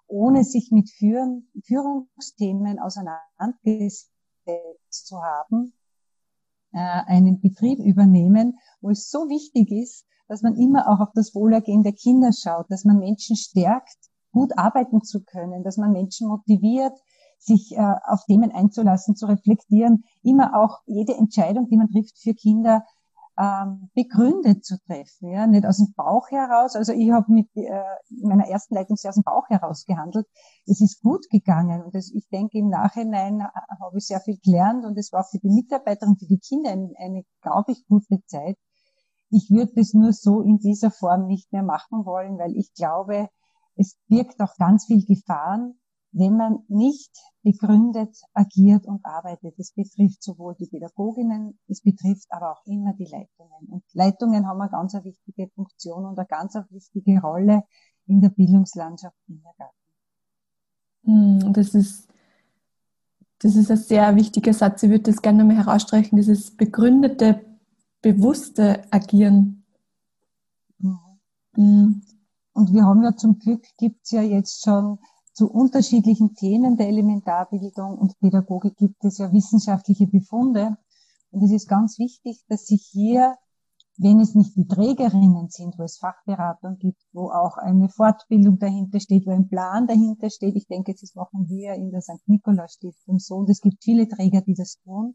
ohne 0.07 0.43
sich 0.45 0.71
mit 0.73 0.91
Führen, 0.91 1.51
Führungsthemen 1.67 2.79
auseinandergesetzt 2.79 4.11
zu 4.89 5.23
haben, 5.23 5.75
äh, 6.73 6.79
einen 6.79 7.41
Betrieb 7.41 7.79
übernehmen, 7.79 8.59
wo 8.81 8.91
es 8.91 9.11
so 9.11 9.29
wichtig 9.29 9.71
ist, 9.71 10.07
dass 10.29 10.43
man 10.43 10.57
immer 10.57 10.89
auch 10.89 11.01
auf 11.01 11.13
das 11.15 11.35
Wohlergehen 11.35 11.83
der 11.83 11.93
Kinder 11.93 12.31
schaut, 12.33 12.71
dass 12.71 12.85
man 12.85 12.99
Menschen 12.99 13.37
stärkt, 13.37 13.97
gut 14.33 14.57
arbeiten 14.57 15.03
zu 15.03 15.23
können, 15.23 15.63
dass 15.65 15.77
man 15.77 15.93
Menschen 15.93 16.29
motiviert, 16.29 16.93
sich 17.39 17.73
äh, 17.73 17.95
auf 18.05 18.25
Themen 18.27 18.53
einzulassen, 18.53 19.17
zu 19.17 19.27
reflektieren, 19.27 20.05
immer 20.23 20.55
auch 20.55 20.81
jede 20.87 21.17
Entscheidung, 21.17 21.69
die 21.69 21.77
man 21.77 21.91
trifft 21.91 22.19
für 22.19 22.35
Kinder, 22.35 22.85
ähm, 23.39 23.89
begründet 23.95 24.65
zu 24.65 24.77
treffen, 24.85 25.31
ja, 25.31 25.47
nicht 25.47 25.65
aus 25.65 25.77
dem 25.77 25.93
Bauch 25.95 26.29
heraus. 26.31 26.75
Also 26.75 26.93
ich 26.93 27.13
habe 27.13 27.33
mit 27.33 27.49
äh, 27.55 27.85
meiner 28.23 28.49
ersten 28.49 28.75
Leitung 28.75 28.97
sehr 28.97 29.11
aus 29.11 29.15
dem 29.15 29.23
Bauch 29.23 29.49
heraus 29.49 29.85
gehandelt. 29.87 30.27
Es 30.67 30.81
ist 30.81 31.01
gut 31.03 31.29
gegangen 31.31 31.85
und 31.85 31.95
das, 31.95 32.11
ich 32.13 32.27
denke 32.31 32.59
im 32.59 32.69
Nachhinein 32.69 33.41
äh, 33.41 33.45
habe 33.81 33.99
ich 33.99 34.07
sehr 34.07 34.21
viel 34.21 34.39
gelernt 34.39 34.85
und 34.85 34.99
es 34.99 35.13
war 35.13 35.25
für 35.25 35.39
die 35.39 35.51
Mitarbeiter 35.51 36.09
und 36.09 36.19
für 36.19 36.27
die 36.27 36.41
Kinder 36.41 36.73
eine, 36.73 36.93
eine 36.99 37.23
glaube 37.41 37.73
ich, 37.73 37.87
gute 37.87 38.21
Zeit. 38.27 38.57
Ich 39.31 39.51
würde 39.51 39.73
das 39.77 39.95
nur 39.95 40.13
so 40.13 40.41
in 40.41 40.59
dieser 40.59 40.91
Form 40.91 41.27
nicht 41.27 41.53
mehr 41.53 41.63
machen 41.63 42.05
wollen, 42.07 42.39
weil 42.39 42.57
ich 42.57 42.73
glaube, 42.75 43.29
es 43.77 43.97
birgt 44.09 44.41
auch 44.41 44.57
ganz 44.57 44.87
viel 44.87 45.05
Gefahren, 45.05 45.79
wenn 46.19 46.37
man 46.37 46.59
nicht 46.69 47.17
begründet 47.43 48.17
agiert 48.35 48.87
und 48.87 49.05
arbeitet. 49.05 49.55
Das 49.59 49.73
betrifft 49.73 50.23
sowohl 50.23 50.55
die 50.57 50.67
Pädagoginnen, 50.67 51.59
es 51.69 51.81
betrifft 51.81 52.27
aber 52.31 52.53
auch 52.53 52.67
immer 52.67 52.93
die 52.95 53.05
Leitungen. 53.05 53.69
Und 53.71 53.85
Leitungen 53.93 54.47
haben 54.47 54.61
eine 54.61 54.71
ganz 54.71 54.95
wichtige 54.95 55.49
Funktion 55.55 56.05
und 56.05 56.19
eine 56.19 56.27
ganz 56.27 56.59
wichtige 56.71 57.21
Rolle 57.21 57.63
in 58.07 58.21
der 58.21 58.31
Bildungslandschaft 58.31 59.17
Kindergarten. 59.27 59.77
Hm, 61.05 61.53
das 61.53 61.75
ist, 61.75 62.09
das 63.39 63.55
ist 63.55 63.71
ein 63.71 63.77
sehr 63.77 64.17
wichtiger 64.17 64.53
Satz. 64.53 64.83
Ich 64.83 64.91
würde 64.91 65.05
das 65.05 65.23
gerne 65.23 65.39
nochmal 65.39 65.65
herausstreichen, 65.65 66.17
dieses 66.17 66.57
begründete, 66.57 67.45
bewusste 68.03 68.83
Agieren. 68.91 69.65
Mhm. 70.79 70.99
Mhm. 71.57 72.03
Und 72.53 72.73
wir 72.73 72.85
haben 72.85 73.05
ja 73.05 73.15
zum 73.15 73.39
Glück, 73.39 73.65
gibt's 73.79 74.11
ja 74.11 74.23
jetzt 74.23 74.65
schon 74.65 74.99
zu 75.39 75.49
unterschiedlichen 75.49 76.35
Themen 76.35 76.77
der 76.77 76.89
Elementarbildung 76.89 77.97
und 77.97 78.19
Pädagogik 78.19 78.77
gibt 78.77 79.05
es 79.05 79.19
ja 79.19 79.33
wissenschaftliche 79.33 80.09
Befunde. 80.09 80.77
Und 81.31 81.45
es 81.45 81.53
ist 81.53 81.69
ganz 81.69 82.01
wichtig, 82.01 82.43
dass 82.49 82.67
sich 82.67 82.89
hier, 82.91 83.37
wenn 83.99 84.19
es 84.19 84.35
nicht 84.35 84.57
die 84.57 84.67
Trägerinnen 84.67 85.49
sind, 85.49 85.79
wo 85.79 85.85
es 85.85 85.99
Fachberatung 85.99 86.79
gibt, 86.79 87.01
wo 87.13 87.31
auch 87.31 87.57
eine 87.57 87.89
Fortbildung 87.89 88.59
dahinter 88.59 88.99
steht, 88.99 89.29
wo 89.29 89.31
ein 89.31 89.49
Plan 89.49 89.87
dahinter 89.87 90.29
steht. 90.29 90.57
Ich 90.57 90.67
denke, 90.67 90.93
das 91.01 91.15
machen 91.15 91.49
wir 91.49 91.75
in 91.75 91.93
der 91.93 92.01
St. 92.01 92.27
Nikolaus 92.27 92.73
Stiftung 92.73 93.21
so. 93.21 93.37
Und 93.37 93.49
es 93.49 93.61
gibt 93.61 93.85
viele 93.85 94.09
Träger, 94.09 94.41
die 94.41 94.55
das 94.55 94.81
tun. 94.83 95.15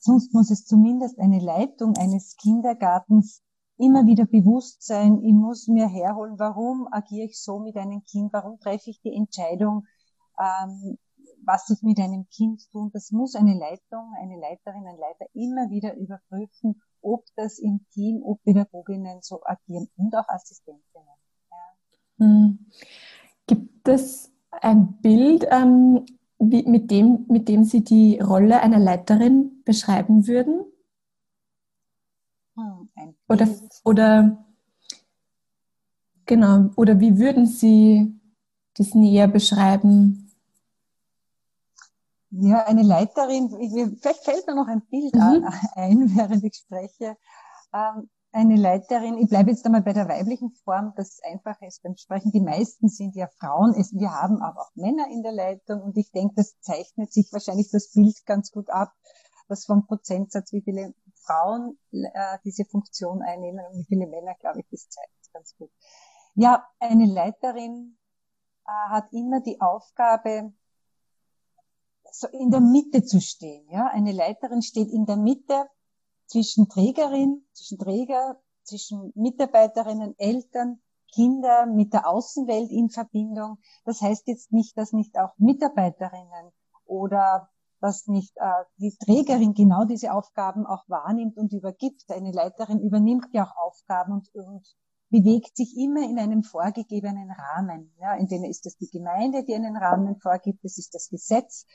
Sonst 0.00 0.34
muss 0.34 0.50
es 0.50 0.64
zumindest 0.64 1.20
eine 1.20 1.38
Leitung 1.38 1.96
eines 1.96 2.34
Kindergartens 2.34 3.42
immer 3.80 4.06
wieder 4.06 4.26
bewusst 4.26 4.82
sein, 4.86 5.22
ich 5.22 5.32
muss 5.32 5.66
mir 5.68 5.88
herholen, 5.88 6.38
warum 6.38 6.88
agiere 6.90 7.26
ich 7.26 7.40
so 7.40 7.58
mit 7.58 7.76
einem 7.76 8.04
Kind, 8.04 8.32
warum 8.32 8.60
treffe 8.60 8.90
ich 8.90 9.00
die 9.00 9.14
Entscheidung, 9.14 9.86
ähm, 10.38 10.98
was 11.44 11.70
ich 11.70 11.82
mit 11.82 11.98
einem 11.98 12.28
Kind 12.28 12.70
tun. 12.70 12.90
Das 12.92 13.10
muss 13.10 13.34
eine 13.34 13.58
Leitung, 13.58 14.12
eine 14.20 14.38
Leiterin, 14.38 14.86
ein 14.86 14.98
Leiter 14.98 15.26
immer 15.32 15.70
wieder 15.70 15.96
überprüfen, 15.96 16.82
ob 17.00 17.24
das 17.36 17.58
im 17.58 17.86
Team, 17.92 18.22
ob 18.22 18.42
Pädagoginnen 18.42 19.18
so 19.22 19.40
agieren 19.44 19.88
und 19.96 20.14
auch 20.14 20.28
Assistentinnen. 20.28 21.06
Ja. 21.50 22.26
Hm. 22.26 22.58
Gibt 23.46 23.88
es 23.88 24.30
ein 24.50 25.00
Bild, 25.00 25.46
ähm, 25.50 26.04
wie, 26.38 26.62
mit, 26.64 26.90
dem, 26.90 27.26
mit 27.28 27.48
dem 27.48 27.64
Sie 27.64 27.82
die 27.82 28.18
Rolle 28.18 28.60
einer 28.60 28.78
Leiterin 28.78 29.62
beschreiben 29.64 30.26
würden? 30.26 30.64
Hm, 33.00 33.14
oder, 33.28 33.48
oder 33.84 34.44
genau, 36.26 36.70
oder 36.76 37.00
wie 37.00 37.18
würden 37.18 37.46
Sie 37.46 38.14
das 38.74 38.94
näher 38.94 39.28
beschreiben? 39.28 40.30
Ja, 42.30 42.64
eine 42.66 42.82
Leiterin, 42.82 43.50
vielleicht 44.00 44.24
fällt 44.24 44.46
mir 44.46 44.54
noch 44.54 44.68
ein 44.68 44.82
Bild 44.82 45.14
mhm. 45.14 45.48
ein, 45.74 46.16
während 46.16 46.44
ich 46.44 46.56
spreche. 46.56 47.16
Ähm, 47.74 48.08
eine 48.32 48.54
Leiterin, 48.54 49.18
ich 49.18 49.28
bleibe 49.28 49.50
jetzt 49.50 49.66
einmal 49.66 49.82
bei 49.82 49.92
der 49.92 50.08
weiblichen 50.08 50.52
Form, 50.64 50.92
das 50.96 51.18
Einfache 51.24 51.66
ist 51.66 51.82
beim 51.82 51.96
Sprechen, 51.96 52.30
die 52.30 52.40
meisten 52.40 52.88
sind 52.88 53.16
ja 53.16 53.26
Frauen, 53.40 53.74
wir 53.74 54.10
haben 54.12 54.40
aber 54.40 54.60
auch 54.60 54.70
Männer 54.76 55.08
in 55.10 55.24
der 55.24 55.32
Leitung 55.32 55.82
und 55.82 55.96
ich 55.96 56.12
denke, 56.12 56.34
das 56.36 56.54
zeichnet 56.60 57.12
sich 57.12 57.32
wahrscheinlich 57.32 57.70
das 57.72 57.90
Bild 57.90 58.24
ganz 58.26 58.52
gut 58.52 58.70
ab, 58.70 58.92
was 59.48 59.64
vom 59.64 59.84
Prozentsatz, 59.84 60.52
wie 60.52 60.62
viele 60.62 60.94
Frauen 61.24 61.78
äh, 61.92 62.38
diese 62.44 62.64
Funktion 62.64 63.22
einnehmen 63.22 63.64
und 63.66 63.78
wie 63.78 63.84
viele 63.84 64.06
Männer, 64.06 64.34
glaube 64.40 64.60
ich, 64.60 64.66
das 64.70 64.88
zeigt 64.88 65.10
ganz 65.32 65.56
gut. 65.56 65.70
Ja, 66.34 66.66
eine 66.78 67.06
Leiterin 67.06 67.98
äh, 68.66 68.90
hat 68.90 69.12
immer 69.12 69.40
die 69.40 69.60
Aufgabe, 69.60 70.52
so 72.12 72.28
in 72.28 72.50
der 72.50 72.60
Mitte 72.60 73.04
zu 73.04 73.20
stehen. 73.20 73.68
Ja, 73.70 73.86
eine 73.86 74.12
Leiterin 74.12 74.62
steht 74.62 74.90
in 74.90 75.06
der 75.06 75.16
Mitte 75.16 75.68
zwischen 76.26 76.68
Trägerin, 76.68 77.46
zwischen 77.52 77.78
Träger, 77.78 78.40
zwischen 78.62 79.12
Mitarbeiterinnen, 79.14 80.14
Eltern, 80.18 80.80
Kinder 81.12 81.66
mit 81.66 81.92
der 81.92 82.06
Außenwelt 82.06 82.70
in 82.70 82.90
Verbindung. 82.90 83.58
Das 83.84 84.00
heißt 84.00 84.28
jetzt 84.28 84.52
nicht, 84.52 84.76
dass 84.76 84.92
nicht 84.92 85.18
auch 85.18 85.32
Mitarbeiterinnen 85.38 86.52
oder 86.84 87.50
dass 87.80 88.06
nicht 88.06 88.36
äh, 88.36 88.64
die 88.78 88.94
Trägerin 89.04 89.54
genau 89.54 89.84
diese 89.84 90.12
Aufgaben 90.12 90.66
auch 90.66 90.84
wahrnimmt 90.88 91.36
und 91.36 91.52
übergibt. 91.52 92.04
Eine 92.10 92.32
Leiterin 92.32 92.80
übernimmt 92.80 93.28
ja 93.32 93.44
auch 93.44 93.56
Aufgaben 93.56 94.12
und, 94.12 94.34
und 94.34 94.66
bewegt 95.10 95.56
sich 95.56 95.76
immer 95.76 96.02
in 96.04 96.18
einem 96.18 96.42
vorgegebenen 96.42 97.30
Rahmen. 97.30 97.92
Ja, 98.00 98.16
entweder 98.16 98.48
ist 98.48 98.66
das 98.66 98.76
die 98.76 98.90
Gemeinde, 98.90 99.44
die 99.44 99.54
einen 99.54 99.76
Rahmen 99.76 100.20
vorgibt, 100.20 100.64
das 100.64 100.78
ist 100.78 100.94
das 100.94 101.08
Gesetz, 101.08 101.66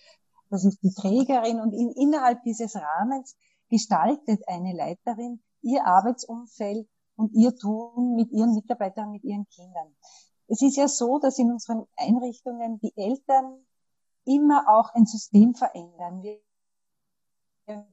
das 0.49 0.63
ist 0.63 0.81
die 0.83 0.93
Trägerin 0.93 1.59
und 1.59 1.73
in, 1.73 1.89
innerhalb 1.91 2.43
dieses 2.43 2.75
Rahmens 2.75 3.35
gestaltet 3.69 4.43
eine 4.47 4.73
Leiterin 4.73 5.41
ihr 5.61 5.85
Arbeitsumfeld 5.85 6.87
und 7.15 7.33
ihr 7.33 7.55
Tun 7.55 8.15
mit 8.15 8.31
ihren 8.31 8.53
Mitarbeitern, 8.53 9.11
mit 9.11 9.23
ihren 9.23 9.47
Kindern. 9.47 9.95
Es 10.47 10.61
ist 10.61 10.77
ja 10.77 10.87
so, 10.87 11.17
dass 11.19 11.39
in 11.39 11.51
unseren 11.51 11.85
Einrichtungen 11.95 12.79
die 12.79 12.93
Eltern 12.95 13.65
immer 14.25 14.65
auch 14.67 14.93
ein 14.93 15.05
System 15.05 15.55
verändern. 15.55 16.21
Wir, 16.21 16.39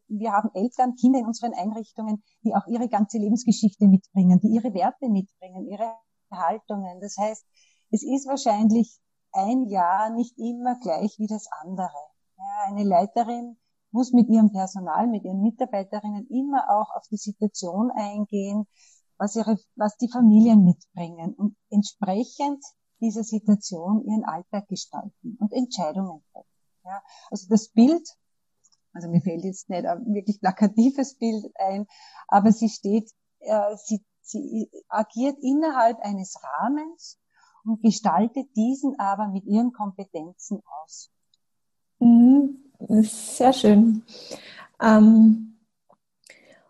wir 0.08 0.32
haben 0.32 0.50
Eltern, 0.54 0.96
Kinder 0.96 1.20
in 1.20 1.26
unseren 1.26 1.54
Einrichtungen, 1.54 2.22
die 2.44 2.54
auch 2.54 2.66
ihre 2.66 2.88
ganze 2.88 3.18
Lebensgeschichte 3.18 3.86
mitbringen, 3.86 4.40
die 4.40 4.48
ihre 4.48 4.74
Werte 4.74 5.08
mitbringen, 5.08 5.66
ihre 5.66 5.94
Haltungen. 6.30 7.00
Das 7.00 7.16
heißt, 7.18 7.44
es 7.90 8.02
ist 8.02 8.26
wahrscheinlich 8.26 8.98
ein 9.32 9.66
Jahr 9.68 10.10
nicht 10.10 10.38
immer 10.38 10.78
gleich 10.80 11.18
wie 11.18 11.26
das 11.26 11.46
andere. 11.60 11.90
Ja, 12.36 12.64
eine 12.66 12.84
Leiterin 12.84 13.56
muss 13.90 14.12
mit 14.12 14.28
ihrem 14.28 14.50
Personal, 14.52 15.06
mit 15.06 15.24
ihren 15.24 15.42
Mitarbeiterinnen 15.42 16.26
immer 16.28 16.64
auch 16.70 16.94
auf 16.96 17.06
die 17.10 17.16
Situation 17.16 17.90
eingehen, 17.90 18.66
was 19.18 19.36
ihre, 19.36 19.58
was 19.76 19.96
die 19.98 20.10
Familien 20.10 20.64
mitbringen 20.64 21.34
und 21.34 21.56
entsprechend 21.70 22.64
dieser 23.02 23.24
Situation 23.24 24.04
ihren 24.06 24.24
Alltag 24.24 24.68
gestalten 24.68 25.36
und 25.38 25.52
Entscheidungen 25.52 26.22
treffen. 26.32 26.48
Ja, 26.84 27.02
also 27.30 27.46
das 27.48 27.68
Bild, 27.68 28.08
also 28.92 29.08
mir 29.08 29.20
fällt 29.20 29.44
jetzt 29.44 29.68
nicht 29.68 29.84
ein 29.84 30.14
wirklich 30.14 30.40
plakatives 30.40 31.16
Bild 31.18 31.44
ein, 31.56 31.86
aber 32.28 32.52
sie 32.52 32.68
steht, 32.68 33.10
äh, 33.40 33.76
sie, 33.76 34.04
sie 34.22 34.70
agiert 34.88 35.36
innerhalb 35.42 35.98
eines 36.00 36.36
Rahmens 36.42 37.18
und 37.64 37.82
gestaltet 37.82 38.48
diesen 38.56 38.98
aber 38.98 39.28
mit 39.28 39.44
ihren 39.44 39.72
Kompetenzen 39.72 40.62
aus. 40.82 41.10
Mhm, 41.98 42.64
sehr 43.02 43.52
schön. 43.52 44.02
Ähm, 44.80 45.52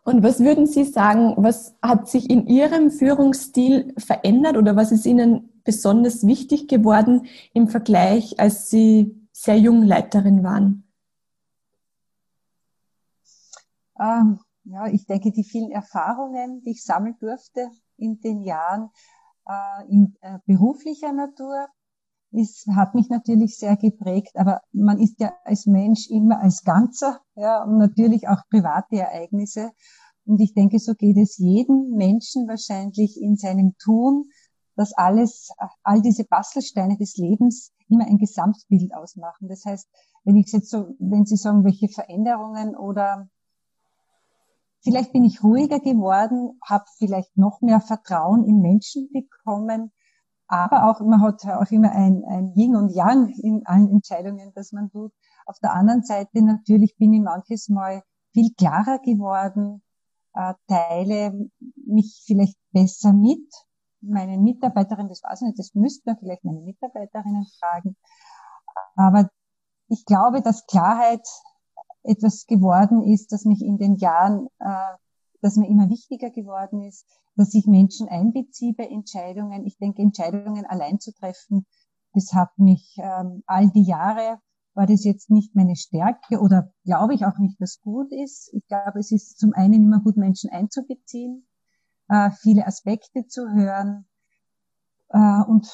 und 0.04 0.22
was 0.22 0.40
würden 0.40 0.66
Sie 0.66 0.84
sagen, 0.84 1.34
was 1.36 1.76
hat 1.80 2.08
sich 2.08 2.28
in 2.28 2.46
Ihrem 2.48 2.90
Führungsstil 2.90 3.94
verändert 3.96 4.56
oder 4.56 4.74
was 4.74 4.90
ist 4.90 5.06
Ihnen 5.06 5.51
besonders 5.64 6.26
wichtig 6.26 6.68
geworden 6.68 7.26
im 7.52 7.68
Vergleich, 7.68 8.38
als 8.40 8.70
Sie 8.70 9.16
sehr 9.32 9.58
jung 9.58 9.82
Leiterin 9.82 10.42
waren? 10.42 10.84
Ähm, 13.98 14.40
ja, 14.64 14.86
ich 14.86 15.06
denke, 15.06 15.32
die 15.32 15.44
vielen 15.44 15.70
Erfahrungen, 15.70 16.62
die 16.62 16.70
ich 16.70 16.84
sammeln 16.84 17.16
durfte 17.20 17.70
in 17.96 18.20
den 18.20 18.42
Jahren 18.42 18.90
äh, 19.46 19.90
in 19.90 20.16
äh, 20.20 20.38
beruflicher 20.46 21.12
Natur, 21.12 21.68
ist, 22.32 22.66
hat 22.68 22.94
mich 22.94 23.10
natürlich 23.10 23.58
sehr 23.58 23.76
geprägt, 23.76 24.36
aber 24.36 24.62
man 24.72 24.98
ist 24.98 25.20
ja 25.20 25.34
als 25.44 25.66
Mensch 25.66 26.08
immer 26.08 26.40
als 26.40 26.64
Ganzer, 26.64 27.20
ja, 27.36 27.62
und 27.62 27.78
natürlich 27.78 28.28
auch 28.28 28.40
private 28.48 28.96
Ereignisse. 28.96 29.72
Und 30.24 30.40
ich 30.40 30.54
denke, 30.54 30.78
so 30.78 30.94
geht 30.94 31.18
es 31.18 31.36
jedem 31.36 31.90
Menschen 31.90 32.48
wahrscheinlich 32.48 33.20
in 33.20 33.36
seinem 33.36 33.76
Tun, 33.76 34.30
dass 34.82 34.94
alles, 34.94 35.50
all 35.84 36.02
diese 36.02 36.24
Bastelsteine 36.24 36.96
des 36.96 37.16
Lebens 37.16 37.72
immer 37.88 38.04
ein 38.04 38.18
Gesamtbild 38.18 38.92
ausmachen. 38.92 39.46
Das 39.46 39.64
heißt, 39.64 39.88
wenn 40.24 40.34
ich 40.34 40.50
jetzt 40.50 40.70
so, 40.70 40.96
wenn 40.98 41.24
Sie 41.24 41.36
sagen, 41.36 41.62
welche 41.62 41.86
Veränderungen 41.88 42.74
oder 42.74 43.28
vielleicht 44.82 45.12
bin 45.12 45.22
ich 45.22 45.44
ruhiger 45.44 45.78
geworden, 45.78 46.58
habe 46.64 46.84
vielleicht 46.98 47.36
noch 47.36 47.60
mehr 47.60 47.80
Vertrauen 47.80 48.42
in 48.42 48.60
Menschen 48.60 49.08
bekommen, 49.12 49.92
aber 50.48 50.90
auch 50.90 50.98
man 50.98 51.20
hat 51.20 51.46
auch 51.46 51.70
immer 51.70 51.92
ein, 51.92 52.24
ein 52.24 52.52
Yin 52.56 52.74
und 52.74 52.92
Yang 52.92 53.28
in 53.38 53.64
allen 53.64 53.88
Entscheidungen, 53.88 54.52
dass 54.54 54.72
man 54.72 54.90
tut. 54.90 55.12
Auf 55.46 55.60
der 55.60 55.74
anderen 55.74 56.02
Seite 56.02 56.42
natürlich 56.42 56.96
bin 56.96 57.12
ich 57.12 57.22
manches 57.22 57.68
Mal 57.68 58.02
viel 58.32 58.52
klarer 58.54 58.98
geworden, 58.98 59.80
äh, 60.34 60.54
teile 60.66 61.48
mich 61.76 62.24
vielleicht 62.26 62.58
besser 62.72 63.12
mit, 63.12 63.46
meine 64.02 64.38
Mitarbeiterin, 64.38 65.08
das 65.08 65.22
weiß 65.22 65.42
ich 65.42 65.46
nicht, 65.48 65.58
das 65.58 65.74
müsste 65.74 66.02
man 66.06 66.18
vielleicht 66.18 66.44
meine 66.44 66.60
Mitarbeiterinnen 66.60 67.46
fragen. 67.58 67.96
Aber 68.96 69.30
ich 69.88 70.04
glaube, 70.04 70.42
dass 70.42 70.66
Klarheit 70.66 71.26
etwas 72.02 72.46
geworden 72.46 73.02
ist, 73.02 73.32
das 73.32 73.44
mich 73.44 73.62
in 73.62 73.78
den 73.78 73.96
Jahren, 73.96 74.48
äh, 74.58 74.96
dass 75.40 75.56
mir 75.56 75.68
immer 75.68 75.88
wichtiger 75.88 76.30
geworden 76.30 76.82
ist, 76.82 77.06
dass 77.36 77.54
ich 77.54 77.66
Menschen 77.66 78.08
einbeziehe 78.08 78.74
bei 78.74 78.86
Entscheidungen. 78.86 79.64
Ich 79.66 79.78
denke, 79.78 80.02
Entscheidungen 80.02 80.66
allein 80.66 81.00
zu 81.00 81.12
treffen, 81.12 81.66
das 82.12 82.32
hat 82.32 82.58
mich 82.58 82.96
ähm, 82.98 83.42
all 83.46 83.70
die 83.70 83.84
Jahre, 83.84 84.38
war 84.74 84.86
das 84.86 85.04
jetzt 85.04 85.30
nicht 85.30 85.54
meine 85.54 85.76
Stärke 85.76 86.40
oder 86.40 86.72
glaube 86.84 87.14
ich 87.14 87.24
auch 87.24 87.38
nicht, 87.38 87.60
dass 87.60 87.80
gut 87.80 88.10
ist. 88.12 88.50
Ich 88.52 88.66
glaube, 88.66 88.98
es 88.98 89.12
ist 89.12 89.38
zum 89.38 89.52
einen 89.52 89.84
immer 89.84 90.00
gut, 90.00 90.16
Menschen 90.16 90.50
einzubeziehen 90.50 91.46
äh, 92.12 92.30
viele 92.42 92.66
Aspekte 92.66 93.26
zu 93.26 93.48
hören. 93.48 94.06
Äh, 95.08 95.42
und 95.48 95.66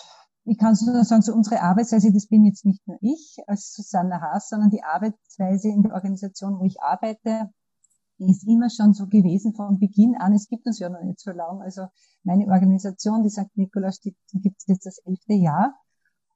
ich 0.44 0.57
kann 0.57 0.77
nur 0.87 1.05
sagen, 1.05 1.22
so 1.22 1.35
unsere 1.35 1.61
Arbeitsweise, 1.61 2.12
das 2.12 2.29
bin 2.29 2.44
jetzt 2.44 2.64
nicht 2.64 2.87
nur 2.87 2.96
ich 3.01 3.38
als 3.46 3.74
Susanna 3.74 4.20
Haas, 4.20 4.48
sondern 4.48 4.70
die 4.70 4.85
Arbeitsweise 4.85 5.68
in 5.68 5.83
der 5.83 5.92
Organisation, 5.92 6.59
wo 6.59 6.64
ich 6.64 6.81
arbeite, 6.81 7.51
ist 8.18 8.46
immer 8.46 8.70
schon 8.70 8.94
so 8.94 9.07
gewesen 9.07 9.55
von 9.55 9.79
Beginn 9.79 10.16
an. 10.16 10.33
Es 10.33 10.48
gibt 10.48 10.66
uns 10.66 10.79
ja 10.79 10.88
noch 10.88 11.03
nicht 11.03 11.20
so 11.20 11.33
lang. 11.33 11.61
Also 11.61 11.87
meine 12.22 12.46
Organisation, 12.46 13.22
die 13.22 13.31
St. 13.31 13.57
Nikolaus 13.57 13.96
Stiftung, 13.96 14.40
gibt 14.40 14.57
es 14.59 14.66
jetzt 14.66 14.87
das 14.87 14.98
elfte 15.05 15.35
Jahr. 15.35 15.74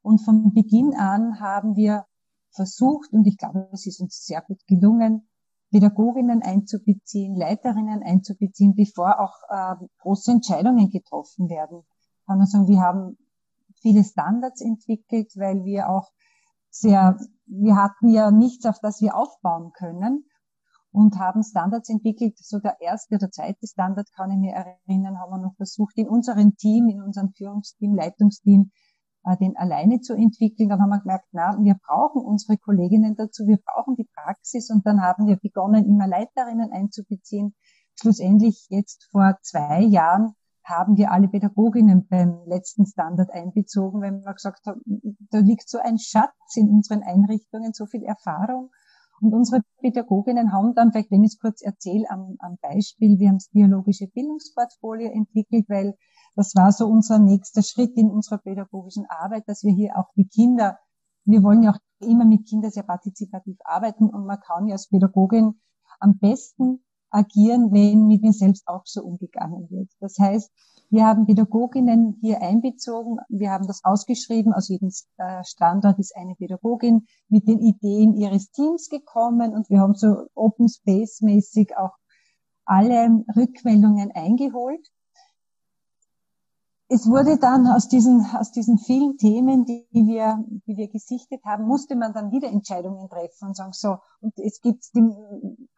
Und 0.01 0.19
von 0.19 0.53
Beginn 0.53 0.95
an 0.95 1.39
haben 1.39 1.75
wir 1.75 2.05
versucht, 2.51 3.11
und 3.13 3.25
ich 3.25 3.37
glaube, 3.37 3.67
es 3.71 3.85
ist 3.85 3.99
uns 3.99 4.25
sehr 4.25 4.41
gut 4.41 4.65
gelungen, 4.67 5.27
Pädagoginnen 5.73 6.43
einzubeziehen, 6.43 7.35
Leiterinnen 7.35 8.03
einzubeziehen, 8.03 8.75
bevor 8.75 9.19
auch 9.19 9.33
äh, 9.49 9.87
große 10.01 10.31
Entscheidungen 10.31 10.91
getroffen 10.91 11.49
werden. 11.49 11.81
Kann 12.27 12.37
man 12.37 12.45
sagen, 12.45 12.67
wir 12.67 12.79
haben 12.79 13.17
viele 13.81 14.03
Standards 14.03 14.61
entwickelt, 14.61 15.31
weil 15.35 15.65
wir 15.65 15.89
auch 15.89 16.11
sehr, 16.69 17.17
wir 17.47 17.75
hatten 17.75 18.09
ja 18.09 18.29
nichts, 18.29 18.67
auf 18.67 18.77
das 18.83 19.01
wir 19.01 19.15
aufbauen 19.15 19.71
können 19.73 20.25
und 20.91 21.17
haben 21.17 21.41
Standards 21.41 21.89
entwickelt. 21.89 22.37
So 22.37 22.59
der 22.59 22.79
erste 22.79 23.15
oder 23.15 23.31
zweite 23.31 23.65
Standard 23.65 24.11
kann 24.15 24.29
ich 24.29 24.37
mir 24.37 24.53
erinnern, 24.53 25.19
haben 25.19 25.31
wir 25.31 25.39
noch 25.39 25.55
versucht, 25.55 25.97
in 25.97 26.07
unserem 26.07 26.55
Team, 26.55 26.87
in 26.87 27.01
unserem 27.01 27.33
Führungsteam, 27.33 27.95
Leitungsteam 27.95 28.69
den 29.39 29.55
alleine 29.57 30.01
zu 30.01 30.13
entwickeln. 30.13 30.69
Dann 30.69 30.81
haben 30.81 30.89
wir 30.89 30.99
gemerkt, 30.99 31.27
na, 31.31 31.57
wir 31.61 31.75
brauchen 31.85 32.21
unsere 32.21 32.57
Kolleginnen 32.57 33.15
dazu, 33.15 33.47
wir 33.47 33.57
brauchen 33.57 33.95
die 33.95 34.07
Praxis 34.15 34.69
und 34.69 34.85
dann 34.85 35.01
haben 35.01 35.27
wir 35.27 35.37
begonnen, 35.37 35.85
immer 35.85 36.07
Leiterinnen 36.07 36.71
einzubeziehen. 36.71 37.55
Schlussendlich 37.99 38.67
jetzt 38.69 39.07
vor 39.11 39.37
zwei 39.41 39.81
Jahren 39.81 40.35
haben 40.63 40.97
wir 40.97 41.11
alle 41.11 41.27
Pädagoginnen 41.27 42.07
beim 42.07 42.39
letzten 42.45 42.85
Standard 42.85 43.31
einbezogen, 43.31 44.01
weil 44.01 44.11
wir 44.11 44.33
gesagt 44.33 44.65
haben, 44.65 44.81
da 45.29 45.39
liegt 45.39 45.69
so 45.69 45.77
ein 45.77 45.97
Schatz 45.97 46.55
in 46.55 46.69
unseren 46.69 47.03
Einrichtungen, 47.03 47.73
so 47.73 47.85
viel 47.85 48.03
Erfahrung. 48.03 48.71
Und 49.21 49.33
unsere 49.33 49.61
Pädagoginnen 49.79 50.51
haben 50.51 50.73
dann, 50.73 50.91
vielleicht 50.91 51.11
wenn 51.11 51.23
ich 51.23 51.33
es 51.33 51.39
kurz 51.39 51.61
erzähle, 51.61 52.09
am, 52.09 52.35
am 52.39 52.57
Beispiel, 52.61 53.19
wir 53.19 53.29
haben 53.29 53.37
das 53.37 53.49
dialogische 53.49 54.07
Bildungsportfolio 54.07 55.11
entwickelt, 55.11 55.65
weil 55.69 55.95
das 56.35 56.55
war 56.55 56.71
so 56.71 56.87
unser 56.87 57.19
nächster 57.19 57.61
Schritt 57.61 57.95
in 57.95 58.09
unserer 58.09 58.39
pädagogischen 58.39 59.05
Arbeit, 59.07 59.47
dass 59.47 59.63
wir 59.63 59.73
hier 59.73 59.97
auch 59.97 60.09
die 60.15 60.27
Kinder, 60.27 60.79
wir 61.25 61.43
wollen 61.43 61.63
ja 61.63 61.71
auch 61.71 61.79
immer 62.05 62.25
mit 62.25 62.47
Kindern 62.47 62.71
sehr 62.71 62.83
partizipativ 62.83 63.57
arbeiten 63.63 64.09
und 64.09 64.25
man 64.25 64.39
kann 64.39 64.67
ja 64.67 64.73
als 64.73 64.87
Pädagogin 64.87 65.59
am 65.99 66.17
besten 66.17 66.83
agieren, 67.09 67.71
wenn 67.71 68.07
mit 68.07 68.23
mir 68.23 68.33
selbst 68.33 68.67
auch 68.67 68.81
so 68.85 69.03
umgegangen 69.03 69.69
wird. 69.69 69.89
Das 69.99 70.17
heißt, 70.17 70.51
wir 70.89 71.05
haben 71.05 71.25
Pädagoginnen 71.25 72.17
hier 72.21 72.41
einbezogen. 72.41 73.17
Wir 73.29 73.51
haben 73.51 73.67
das 73.67 73.83
ausgeschrieben. 73.83 74.53
Aus 74.53 74.67
jedem 74.67 74.91
äh, 75.17 75.43
Standort 75.43 75.99
ist 75.99 76.15
eine 76.15 76.35
Pädagogin 76.35 77.07
mit 77.29 77.47
den 77.47 77.59
Ideen 77.59 78.15
ihres 78.15 78.51
Teams 78.51 78.89
gekommen 78.89 79.53
und 79.53 79.69
wir 79.69 79.79
haben 79.79 79.95
so 79.95 80.27
Open 80.35 80.69
Space 80.69 81.21
mäßig 81.21 81.77
auch 81.77 81.93
alle 82.65 83.23
Rückmeldungen 83.35 84.11
eingeholt 84.11 84.87
es 86.89 87.07
wurde 87.07 87.37
dann 87.39 87.67
aus 87.67 87.87
diesen, 87.87 88.25
aus 88.35 88.51
diesen 88.51 88.77
vielen 88.77 89.17
Themen, 89.17 89.65
die 89.65 89.87
wir, 89.91 90.43
die 90.67 90.77
wir 90.77 90.89
gesichtet 90.89 91.43
haben, 91.45 91.65
musste 91.65 91.95
man 91.95 92.13
dann 92.13 92.31
wieder 92.31 92.49
Entscheidungen 92.49 93.09
treffen 93.09 93.47
und 93.47 93.55
sagen, 93.55 93.71
so, 93.73 93.97
und 94.19 94.37
es 94.37 94.61
gibt 94.61 94.83
die 94.93 95.01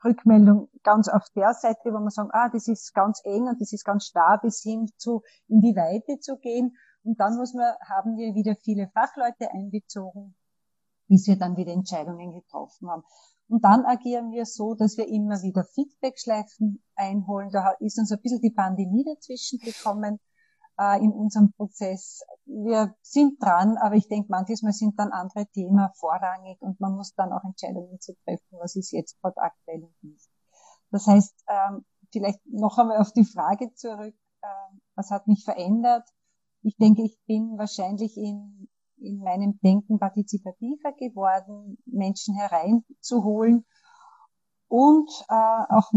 Rückmeldung 0.03 0.69
ganz 0.83 1.07
auf 1.07 1.23
der 1.35 1.53
Seite, 1.53 1.93
wo 1.93 1.99
man 1.99 2.09
sagen, 2.09 2.29
ah, 2.33 2.49
das 2.49 2.67
ist 2.67 2.93
ganz 2.93 3.21
eng 3.23 3.47
und 3.47 3.61
das 3.61 3.71
ist 3.71 3.85
ganz 3.85 4.05
starr 4.05 4.39
bis 4.41 4.61
hin 4.61 4.89
zu, 4.97 5.21
in 5.47 5.61
die 5.61 5.75
Weite 5.75 6.19
zu 6.19 6.37
gehen. 6.37 6.75
Und 7.03 7.19
dann 7.19 7.37
muss 7.37 7.53
man, 7.53 7.71
haben 7.87 8.17
wir 8.17 8.33
wieder 8.33 8.55
viele 8.63 8.89
Fachleute 8.89 9.51
einbezogen. 9.51 10.35
bis 11.07 11.27
wir 11.27 11.37
dann 11.37 11.55
wieder 11.55 11.71
Entscheidungen 11.71 12.33
getroffen 12.33 12.89
haben. 12.89 13.03
Und 13.47 13.63
dann 13.63 13.85
agieren 13.85 14.31
wir 14.31 14.45
so, 14.45 14.73
dass 14.73 14.97
wir 14.97 15.07
immer 15.07 15.41
wieder 15.43 15.63
Feedbackschleifen 15.63 16.83
einholen. 16.95 17.51
Da 17.51 17.71
ist 17.79 17.99
uns 17.99 18.11
ein 18.11 18.19
bisschen 18.21 18.41
die 18.41 18.49
Pandemie 18.49 19.03
dazwischen 19.03 19.59
gekommen 19.59 20.19
äh, 20.79 21.03
in 21.03 21.11
unserem 21.11 21.51
Prozess. 21.53 22.21
Wir 22.45 22.95
sind 23.01 23.41
dran, 23.41 23.77
aber 23.77 23.95
ich 23.95 24.07
denke, 24.07 24.27
manches 24.29 24.61
Mal 24.61 24.73
sind 24.73 24.99
dann 24.99 25.11
andere 25.11 25.45
Themen 25.47 25.87
vorrangig 25.95 26.61
und 26.61 26.79
man 26.79 26.95
muss 26.95 27.13
dann 27.15 27.31
auch 27.31 27.43
Entscheidungen 27.43 27.99
zu 27.99 28.13
treffen, 28.23 28.57
was 28.59 28.75
ist 28.75 28.91
jetzt 28.91 29.19
gerade 29.21 29.37
aktuell 29.37 29.83
und 29.83 30.03
nicht. 30.03 30.29
Das 30.91 31.07
heißt, 31.07 31.33
ähm, 31.47 31.85
vielleicht 32.11 32.39
noch 32.45 32.77
einmal 32.77 32.97
auf 32.97 33.11
die 33.11 33.25
Frage 33.25 33.73
zurück, 33.73 34.15
äh, 34.41 34.77
was 34.95 35.11
hat 35.11 35.27
mich 35.27 35.43
verändert? 35.43 36.07
Ich 36.61 36.77
denke, 36.77 37.03
ich 37.03 37.19
bin 37.25 37.57
wahrscheinlich 37.57 38.17
in 38.17 38.67
in 38.97 39.19
meinem 39.19 39.59
Denken 39.61 39.99
partizipativer 39.99 40.93
geworden, 40.93 41.77
Menschen 41.85 42.35
hereinzuholen 42.35 43.65
und 44.67 45.09
äh, 45.29 45.33
auch 45.69 45.91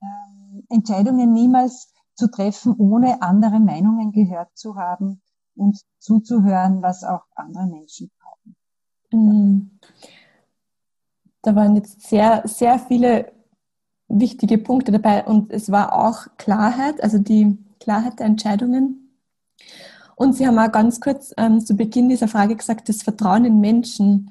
äh, 0.00 0.62
Entscheidungen 0.68 1.32
niemals 1.32 1.92
zu 2.14 2.30
treffen, 2.30 2.74
ohne 2.78 3.22
andere 3.22 3.60
Meinungen 3.60 4.12
gehört 4.12 4.50
zu 4.54 4.76
haben 4.76 5.20
und 5.56 5.80
zuzuhören, 5.98 6.82
was 6.82 7.04
auch 7.04 7.24
andere 7.34 7.66
Menschen 7.66 8.10
brauchen. 8.18 8.56
Mhm. 9.12 9.70
Da 11.42 11.54
waren 11.54 11.76
jetzt 11.76 12.02
sehr, 12.02 12.42
sehr 12.44 12.78
viele 12.78 13.32
wichtige 14.08 14.58
Punkte 14.58 14.92
dabei 14.92 15.24
und 15.24 15.52
es 15.52 15.70
war 15.70 15.94
auch 15.94 16.26
Klarheit, 16.36 17.02
also 17.02 17.18
die 17.18 17.56
Klarheit 17.78 18.18
der 18.18 18.26
Entscheidungen 18.26 19.00
und 20.20 20.34
Sie 20.34 20.46
haben 20.46 20.58
auch 20.58 20.70
ganz 20.70 21.00
kurz 21.00 21.32
ähm, 21.38 21.64
zu 21.64 21.74
Beginn 21.74 22.10
dieser 22.10 22.28
Frage 22.28 22.54
gesagt, 22.54 22.90
das 22.90 23.02
Vertrauen 23.02 23.46
in 23.46 23.58
Menschen, 23.58 24.30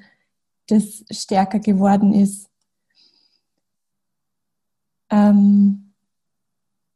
das 0.67 1.03
stärker 1.09 1.57
geworden 1.57 2.13
ist. 2.13 2.47
Ähm, 5.09 5.93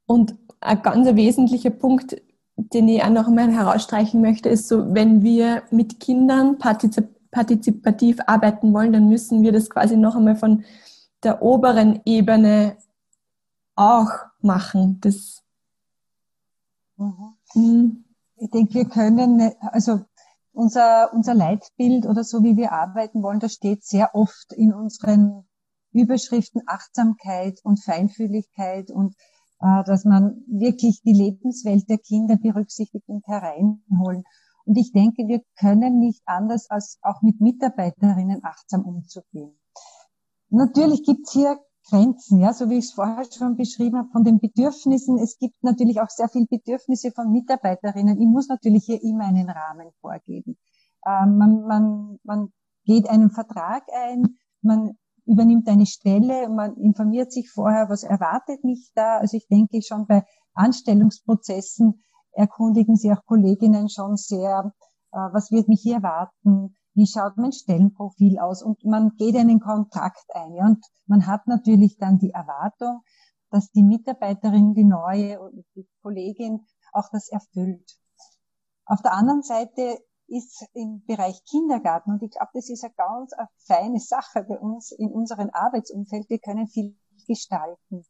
und 0.05 0.35
ein 0.63 0.81
ganz 0.81 1.07
wesentlicher 1.15 1.69
Punkt, 1.69 2.21
den 2.55 2.87
ich 2.87 3.03
auch 3.03 3.09
noch 3.09 3.27
einmal 3.27 3.51
herausstreichen 3.51 4.21
möchte, 4.21 4.49
ist 4.49 4.67
so, 4.67 4.93
wenn 4.93 5.23
wir 5.23 5.63
mit 5.71 5.99
Kindern 5.99 6.57
partizipativ 6.57 8.19
arbeiten 8.27 8.73
wollen, 8.73 8.93
dann 8.93 9.09
müssen 9.09 9.43
wir 9.43 9.51
das 9.51 9.69
quasi 9.69 9.97
noch 9.97 10.15
einmal 10.15 10.35
von 10.35 10.63
der 11.23 11.41
oberen 11.41 12.01
Ebene 12.05 12.77
auch 13.75 14.11
machen. 14.41 14.99
Das, 15.01 15.41
mhm. 16.97 17.33
mhm 17.55 18.03
ich 18.43 18.49
denke, 18.49 18.73
wir 18.73 18.85
können, 18.85 19.53
also 19.61 20.01
unser, 20.51 21.13
unser 21.13 21.33
Leitbild 21.33 22.05
oder 22.05 22.23
so, 22.23 22.43
wie 22.43 22.57
wir 22.57 22.73
arbeiten 22.73 23.23
wollen, 23.23 23.39
das 23.39 23.53
steht 23.53 23.83
sehr 23.83 24.13
oft 24.13 24.53
in 24.53 24.73
unseren 24.73 25.45
Überschriften 25.91 26.61
Achtsamkeit 26.65 27.59
und 27.63 27.83
Feinfühligkeit 27.83 28.91
und 28.91 29.15
dass 29.63 30.03
man 30.03 30.43
wirklich 30.47 31.01
die 31.03 31.13
Lebenswelt 31.13 31.89
der 31.89 31.97
Kinder 31.97 32.35
berücksichtigt 32.35 33.07
und 33.07 33.25
hereinholen. 33.27 34.23
Und 34.65 34.77
ich 34.77 34.91
denke, 34.91 35.27
wir 35.27 35.41
können 35.57 35.99
nicht 35.99 36.21
anders 36.25 36.69
als 36.69 36.99
auch 37.01 37.21
mit 37.21 37.39
Mitarbeiterinnen 37.39 38.43
achtsam 38.43 38.83
umzugehen. 38.83 39.57
Natürlich 40.49 41.03
gibt's 41.03 41.31
hier 41.31 41.59
Grenzen, 41.89 42.39
ja, 42.39 42.53
so 42.53 42.69
wie 42.69 42.77
ich 42.77 42.85
es 42.85 42.93
vorher 42.93 43.25
schon 43.25 43.57
beschrieben 43.57 43.97
habe, 43.97 44.09
von 44.11 44.23
den 44.23 44.39
Bedürfnissen. 44.39 45.17
Es 45.17 45.37
gibt 45.37 45.61
natürlich 45.63 45.99
auch 45.99 46.09
sehr 46.09 46.29
viele 46.29 46.45
Bedürfnisse 46.45 47.11
von 47.11 47.31
Mitarbeiterinnen. 47.31 48.19
Ich 48.19 48.27
muss 48.27 48.47
natürlich 48.47 48.85
hier 48.85 49.01
immer 49.01 49.25
einen 49.25 49.49
Rahmen 49.49 49.91
vorgeben. 49.99 50.57
Ähm, 51.05 51.37
man, 51.37 51.63
man, 51.63 52.19
man 52.23 52.53
geht 52.85 53.09
einen 53.09 53.31
Vertrag 53.31 53.83
ein, 53.93 54.37
man 54.61 54.97
übernimmt 55.25 55.67
eine 55.67 55.85
Stelle, 55.85 56.49
man 56.49 56.75
informiert 56.75 57.31
sich 57.31 57.49
vorher, 57.49 57.89
was 57.89 58.03
erwartet 58.03 58.63
mich 58.63 58.91
da. 58.95 59.17
Also 59.17 59.37
ich 59.37 59.47
denke 59.47 59.81
schon 59.81 60.05
bei 60.07 60.23
Anstellungsprozessen 60.53 62.03
erkundigen 62.33 62.95
sich 62.95 63.11
auch 63.11 63.25
Kolleginnen 63.25 63.89
schon 63.89 64.17
sehr, 64.17 64.73
äh, 65.11 65.17
was 65.17 65.51
wird 65.51 65.67
mich 65.67 65.81
hier 65.81 65.97
erwarten, 65.97 66.75
wie 66.95 67.07
schaut 67.07 67.37
mein 67.37 67.51
Stellenprofil 67.51 68.39
aus 68.39 68.61
und 68.61 68.83
man 68.83 69.15
geht 69.17 69.35
einen 69.35 69.59
Kontakt 69.59 70.25
ein. 70.33 70.53
Ja, 70.53 70.65
und 70.65 70.85
man 71.05 71.25
hat 71.25 71.47
natürlich 71.47 71.97
dann 71.97 72.19
die 72.19 72.31
Erwartung, 72.31 73.01
dass 73.49 73.71
die 73.71 73.83
Mitarbeiterin, 73.83 74.73
die 74.73 74.83
neue 74.83 75.39
die 75.75 75.87
Kollegin 76.01 76.65
auch 76.91 77.09
das 77.11 77.29
erfüllt. 77.29 77.97
Auf 78.85 79.01
der 79.01 79.13
anderen 79.13 79.43
Seite 79.43 79.99
ist 80.33 80.65
im 80.73 81.03
Bereich 81.05 81.43
Kindergarten, 81.45 82.11
und 82.11 82.23
ich 82.23 82.31
glaube, 82.31 82.51
das 82.53 82.69
ist 82.69 82.83
eine 82.83 82.93
ganz 82.95 83.33
eine 83.33 83.49
feine 83.57 83.99
Sache 83.99 84.43
bei 84.43 84.59
uns 84.59 84.91
in 84.91 85.11
unserem 85.11 85.49
Arbeitsumfeld, 85.53 86.29
wir 86.29 86.39
können 86.39 86.67
viel 86.67 86.97
gestalten. 87.27 88.05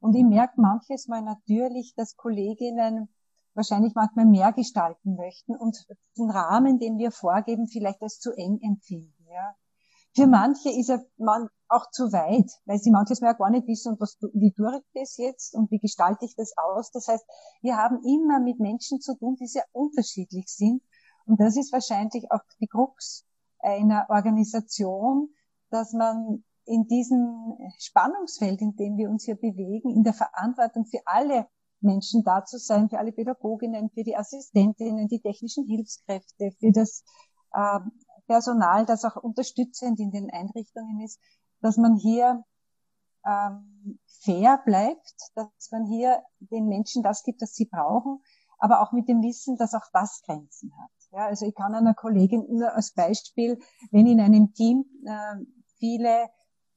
Und 0.00 0.14
ich 0.14 0.24
merke 0.24 0.60
manches 0.60 1.06
Mal 1.08 1.22
natürlich, 1.22 1.94
dass 1.96 2.16
Kolleginnen 2.16 3.08
wahrscheinlich 3.54 3.94
manchmal 3.94 4.26
mehr 4.26 4.52
gestalten 4.52 5.14
möchten 5.16 5.56
und 5.56 5.86
den 6.18 6.30
Rahmen, 6.30 6.78
den 6.78 6.98
wir 6.98 7.10
vorgeben, 7.10 7.68
vielleicht 7.68 8.02
als 8.02 8.18
zu 8.18 8.32
eng 8.32 8.58
empfinden. 8.62 9.26
Ja. 9.30 9.54
Für 10.14 10.26
manche 10.26 10.70
ist 10.70 10.90
er 10.90 11.04
man 11.16 11.48
auch 11.68 11.90
zu 11.90 12.12
weit, 12.12 12.50
weil 12.66 12.78
sie 12.78 12.90
manches 12.90 13.20
Mal 13.22 13.32
gar 13.32 13.50
nicht 13.50 13.66
wissen, 13.66 13.96
was, 13.98 14.18
wie 14.34 14.52
tue 14.52 14.76
ich 14.76 14.84
das 14.94 15.16
jetzt 15.16 15.54
und 15.54 15.70
wie 15.70 15.78
gestalte 15.78 16.26
ich 16.26 16.34
das 16.36 16.52
aus. 16.56 16.90
Das 16.90 17.08
heißt, 17.08 17.24
wir 17.62 17.76
haben 17.76 18.02
immer 18.04 18.40
mit 18.40 18.60
Menschen 18.60 19.00
zu 19.00 19.16
tun, 19.16 19.36
die 19.40 19.46
sehr 19.46 19.64
unterschiedlich 19.72 20.48
sind. 20.48 20.82
Und 21.26 21.40
das 21.40 21.56
ist 21.56 21.72
wahrscheinlich 21.72 22.30
auch 22.30 22.42
die 22.60 22.66
Krux 22.66 23.24
einer 23.60 24.06
Organisation, 24.08 25.28
dass 25.70 25.92
man 25.92 26.44
in 26.64 26.86
diesem 26.86 27.58
Spannungsfeld, 27.78 28.60
in 28.60 28.76
dem 28.76 28.96
wir 28.96 29.10
uns 29.10 29.24
hier 29.24 29.36
bewegen, 29.36 29.90
in 29.90 30.04
der 30.04 30.14
Verantwortung 30.14 30.84
für 30.86 31.00
alle 31.06 31.46
Menschen 31.80 32.22
da 32.22 32.44
zu 32.44 32.58
sein, 32.58 32.88
für 32.88 32.98
alle 32.98 33.12
Pädagoginnen, 33.12 33.90
für 33.90 34.04
die 34.04 34.16
Assistentinnen, 34.16 35.08
die 35.08 35.20
technischen 35.20 35.66
Hilfskräfte, 35.66 36.52
für 36.58 36.70
das 36.72 37.04
äh, 37.52 37.80
Personal, 38.26 38.86
das 38.86 39.04
auch 39.04 39.16
unterstützend 39.16 39.98
in 39.98 40.10
den 40.10 40.30
Einrichtungen 40.30 41.00
ist, 41.00 41.20
dass 41.60 41.76
man 41.76 41.96
hier 41.96 42.44
ähm, 43.26 43.98
fair 44.22 44.60
bleibt, 44.64 45.14
dass 45.34 45.70
man 45.70 45.86
hier 45.86 46.22
den 46.38 46.66
Menschen 46.66 47.02
das 47.02 47.22
gibt, 47.24 47.42
was 47.42 47.54
sie 47.54 47.66
brauchen, 47.66 48.20
aber 48.58 48.80
auch 48.80 48.92
mit 48.92 49.08
dem 49.08 49.22
Wissen, 49.22 49.56
dass 49.56 49.74
auch 49.74 49.86
das 49.92 50.22
Grenzen 50.24 50.72
hat. 50.78 51.01
Ja, 51.12 51.26
also 51.26 51.46
ich 51.46 51.54
kann 51.54 51.74
einer 51.74 51.92
Kollegin 51.92 52.46
nur 52.48 52.74
als 52.74 52.92
Beispiel, 52.92 53.58
wenn 53.90 54.06
in 54.06 54.18
einem 54.18 54.54
Team 54.54 54.86
äh, 55.04 55.44
viele 55.78 56.30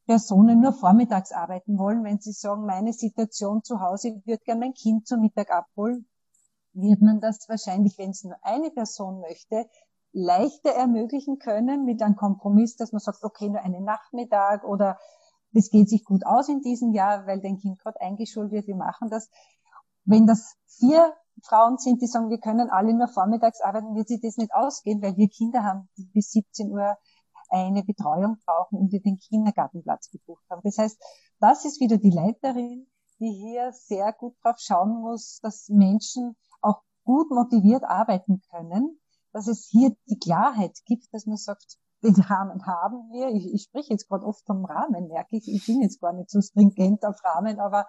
Personen 0.06 0.60
nur 0.60 0.74
vormittags 0.74 1.32
arbeiten 1.32 1.78
wollen, 1.78 2.04
wenn 2.04 2.20
sie 2.20 2.32
sagen, 2.32 2.66
meine 2.66 2.92
Situation 2.92 3.64
zu 3.64 3.80
Hause, 3.80 4.08
ich 4.08 4.26
würde 4.26 4.44
gerne 4.44 4.60
mein 4.60 4.74
Kind 4.74 5.06
zum 5.06 5.20
Mittag 5.20 5.50
abholen, 5.50 6.06
wird 6.74 7.00
man 7.00 7.20
das 7.20 7.48
wahrscheinlich, 7.48 7.96
wenn 7.96 8.10
es 8.10 8.24
nur 8.24 8.36
eine 8.42 8.70
Person 8.70 9.20
möchte, 9.20 9.66
leichter 10.12 10.70
ermöglichen 10.70 11.38
können 11.38 11.86
mit 11.86 12.02
einem 12.02 12.16
Kompromiss, 12.16 12.76
dass 12.76 12.92
man 12.92 13.00
sagt, 13.00 13.24
okay, 13.24 13.48
nur 13.48 13.60
einen 13.60 13.84
Nachmittag 13.84 14.64
oder 14.64 14.98
das 15.52 15.70
geht 15.70 15.88
sich 15.88 16.04
gut 16.04 16.26
aus 16.26 16.50
in 16.50 16.60
diesem 16.60 16.92
Jahr, 16.92 17.26
weil 17.26 17.40
dein 17.40 17.58
Kind 17.58 17.78
gerade 17.80 18.00
eingeschult 18.02 18.50
wird, 18.50 18.66
wir 18.66 18.76
machen 18.76 19.08
das. 19.08 19.30
Wenn 20.04 20.26
das 20.26 20.56
vier 20.66 21.14
Frauen 21.42 21.78
sind, 21.78 22.00
die 22.02 22.06
sagen, 22.06 22.30
wir 22.30 22.38
können 22.38 22.70
alle 22.70 22.94
nur 22.94 23.08
vormittags 23.08 23.60
arbeiten, 23.60 23.94
wird 23.94 24.08
sich 24.08 24.20
das 24.20 24.36
nicht 24.36 24.54
ausgehen, 24.54 25.02
weil 25.02 25.16
wir 25.16 25.28
Kinder 25.28 25.62
haben, 25.62 25.88
die 25.96 26.04
bis 26.04 26.30
17 26.30 26.70
Uhr 26.70 26.96
eine 27.50 27.84
Betreuung 27.84 28.38
brauchen 28.44 28.78
und 28.78 28.92
die 28.92 29.00
den 29.00 29.18
Kindergartenplatz 29.18 30.10
gebucht 30.10 30.44
haben. 30.50 30.62
Das 30.64 30.78
heißt, 30.78 31.00
das 31.40 31.64
ist 31.64 31.80
wieder 31.80 31.98
die 31.98 32.10
Leiterin, 32.10 32.86
die 33.20 33.30
hier 33.30 33.72
sehr 33.72 34.12
gut 34.12 34.34
drauf 34.42 34.56
schauen 34.58 35.00
muss, 35.00 35.38
dass 35.42 35.68
Menschen 35.68 36.36
auch 36.60 36.82
gut 37.04 37.30
motiviert 37.30 37.84
arbeiten 37.84 38.40
können, 38.50 38.98
dass 39.32 39.46
es 39.46 39.68
hier 39.70 39.94
die 40.08 40.18
Klarheit 40.18 40.78
gibt, 40.86 41.12
dass 41.12 41.26
man 41.26 41.36
sagt, 41.36 41.78
den 42.02 42.14
Rahmen 42.14 42.66
haben 42.66 43.10
wir. 43.10 43.28
Ich, 43.28 43.52
ich 43.52 43.62
spreche 43.64 43.92
jetzt 43.92 44.08
gerade 44.08 44.24
oft 44.24 44.44
vom 44.44 44.64
Rahmen, 44.64 45.08
merke 45.08 45.36
ich. 45.36 45.48
Ich 45.48 45.66
bin 45.66 45.80
jetzt 45.82 46.00
gar 46.00 46.12
nicht 46.12 46.30
so 46.30 46.40
stringent 46.40 47.04
auf 47.04 47.22
Rahmen, 47.24 47.58
aber 47.58 47.86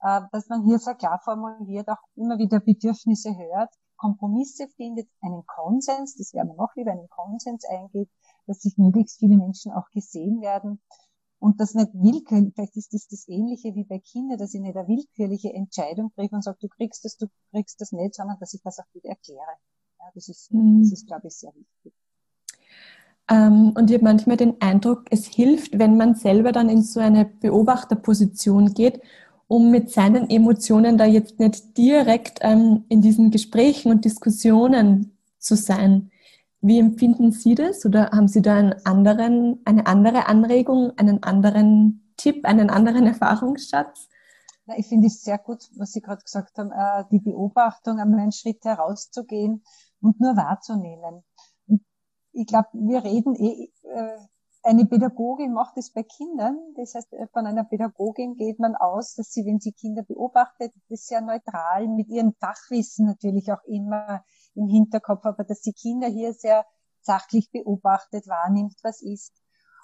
dass 0.00 0.48
man 0.48 0.64
hier 0.64 0.78
sehr 0.78 0.94
klar 0.94 1.20
formuliert, 1.22 1.88
auch 1.88 2.02
immer 2.16 2.38
wieder 2.38 2.60
Bedürfnisse 2.60 3.36
hört, 3.36 3.70
Kompromisse 3.96 4.66
findet, 4.76 5.08
einen 5.20 5.44
Konsens, 5.46 6.16
das 6.16 6.32
wäre 6.32 6.46
mir 6.46 6.54
noch 6.54 6.74
lieber, 6.74 6.92
einen 6.92 7.08
Konsens 7.10 7.64
eingeht, 7.66 8.08
dass 8.46 8.60
sich 8.60 8.78
möglichst 8.78 9.18
viele 9.18 9.36
Menschen 9.36 9.72
auch 9.72 9.90
gesehen 9.90 10.40
werden 10.40 10.80
und 11.40 11.58
das 11.58 11.74
nicht 11.74 11.90
willkürlich, 11.94 12.52
vielleicht 12.54 12.76
ist 12.76 12.92
das 12.92 13.08
das 13.08 13.26
Ähnliche 13.26 13.74
wie 13.74 13.84
bei 13.84 13.98
Kindern, 13.98 14.38
dass 14.38 14.54
ich 14.54 14.60
nicht 14.60 14.76
eine 14.76 14.86
willkürliche 14.86 15.52
Entscheidung 15.52 16.12
treffe 16.14 16.34
und 16.34 16.44
sage, 16.44 16.58
du 16.60 16.68
kriegst 16.68 17.04
das, 17.04 17.16
du 17.16 17.26
kriegst 17.50 17.80
das 17.80 17.92
nicht, 17.92 18.14
sondern 18.14 18.36
dass 18.38 18.52
ich 18.52 18.62
das 18.62 18.78
auch 18.78 18.84
gut 18.92 19.04
erkläre. 19.04 19.56
Ja, 19.98 20.06
das 20.14 20.28
ist, 20.28 20.52
mhm. 20.52 20.82
das 20.82 20.92
ist, 20.92 21.06
glaube 21.06 21.28
ich, 21.28 21.34
sehr 21.34 21.52
wichtig. 21.54 21.94
Ähm, 23.30 23.72
und 23.74 23.90
ich 23.90 23.94
habe 23.94 24.04
manchmal 24.04 24.36
den 24.36 24.60
Eindruck, 24.60 25.04
es 25.10 25.26
hilft, 25.26 25.78
wenn 25.78 25.96
man 25.96 26.14
selber 26.14 26.52
dann 26.52 26.68
in 26.68 26.82
so 26.82 27.00
eine 27.00 27.24
Beobachterposition 27.24 28.74
geht, 28.74 29.00
um 29.50 29.72
mit 29.72 29.90
seinen 29.90 30.30
Emotionen 30.30 30.96
da 30.96 31.04
jetzt 31.06 31.40
nicht 31.40 31.76
direkt 31.76 32.38
ähm, 32.42 32.84
in 32.88 33.00
diesen 33.02 33.32
Gesprächen 33.32 33.90
und 33.90 34.04
Diskussionen 34.04 35.18
zu 35.40 35.56
sein 35.56 36.12
Wie 36.60 36.78
empfinden 36.78 37.32
Sie 37.32 37.56
das? 37.56 37.84
Oder 37.84 38.12
haben 38.12 38.28
Sie 38.28 38.42
da 38.42 38.54
einen 38.54 38.74
anderen, 38.86 39.60
eine 39.64 39.86
andere 39.86 40.28
Anregung, 40.28 40.92
einen 40.96 41.24
anderen 41.24 42.12
Tipp, 42.16 42.44
einen 42.44 42.70
anderen 42.70 43.06
Erfahrungsschatz? 43.14 44.08
Ich 44.76 44.86
finde 44.86 45.08
es 45.08 45.24
sehr 45.24 45.38
gut, 45.38 45.68
was 45.76 45.90
Sie 45.90 46.00
gerade 46.00 46.22
gesagt 46.22 46.56
haben, 46.56 46.70
äh, 46.70 47.04
die 47.10 47.18
Beobachtung, 47.18 47.98
einmal 47.98 48.20
einen 48.20 48.30
Schritt 48.30 48.64
herauszugehen 48.64 49.64
und 50.00 50.20
nur 50.20 50.36
wahrzunehmen. 50.36 51.24
ich 52.32 52.46
glaube, 52.46 52.68
wir 52.74 53.02
reden 53.02 53.34
eh, 53.34 53.72
äh, 53.82 54.18
eine 54.62 54.84
Pädagogin 54.84 55.52
macht 55.52 55.76
es 55.78 55.92
bei 55.92 56.02
Kindern. 56.02 56.58
Das 56.76 56.94
heißt, 56.94 57.08
von 57.32 57.46
einer 57.46 57.64
Pädagogin 57.64 58.36
geht 58.36 58.58
man 58.58 58.76
aus, 58.76 59.14
dass 59.14 59.30
sie, 59.32 59.46
wenn 59.46 59.58
sie 59.58 59.72
Kinder 59.72 60.02
beobachtet, 60.02 60.72
das 60.88 61.06
sehr 61.06 61.20
neutral 61.20 61.88
mit 61.88 62.08
ihrem 62.08 62.34
Fachwissen 62.34 63.06
natürlich 63.06 63.50
auch 63.52 63.62
immer 63.64 64.22
im 64.54 64.68
Hinterkopf, 64.68 65.24
aber 65.24 65.44
dass 65.44 65.60
die 65.60 65.72
Kinder 65.72 66.08
hier 66.08 66.34
sehr 66.34 66.66
sachlich 67.00 67.50
beobachtet, 67.50 68.28
wahrnimmt, 68.28 68.76
was 68.82 69.00
ist. 69.00 69.32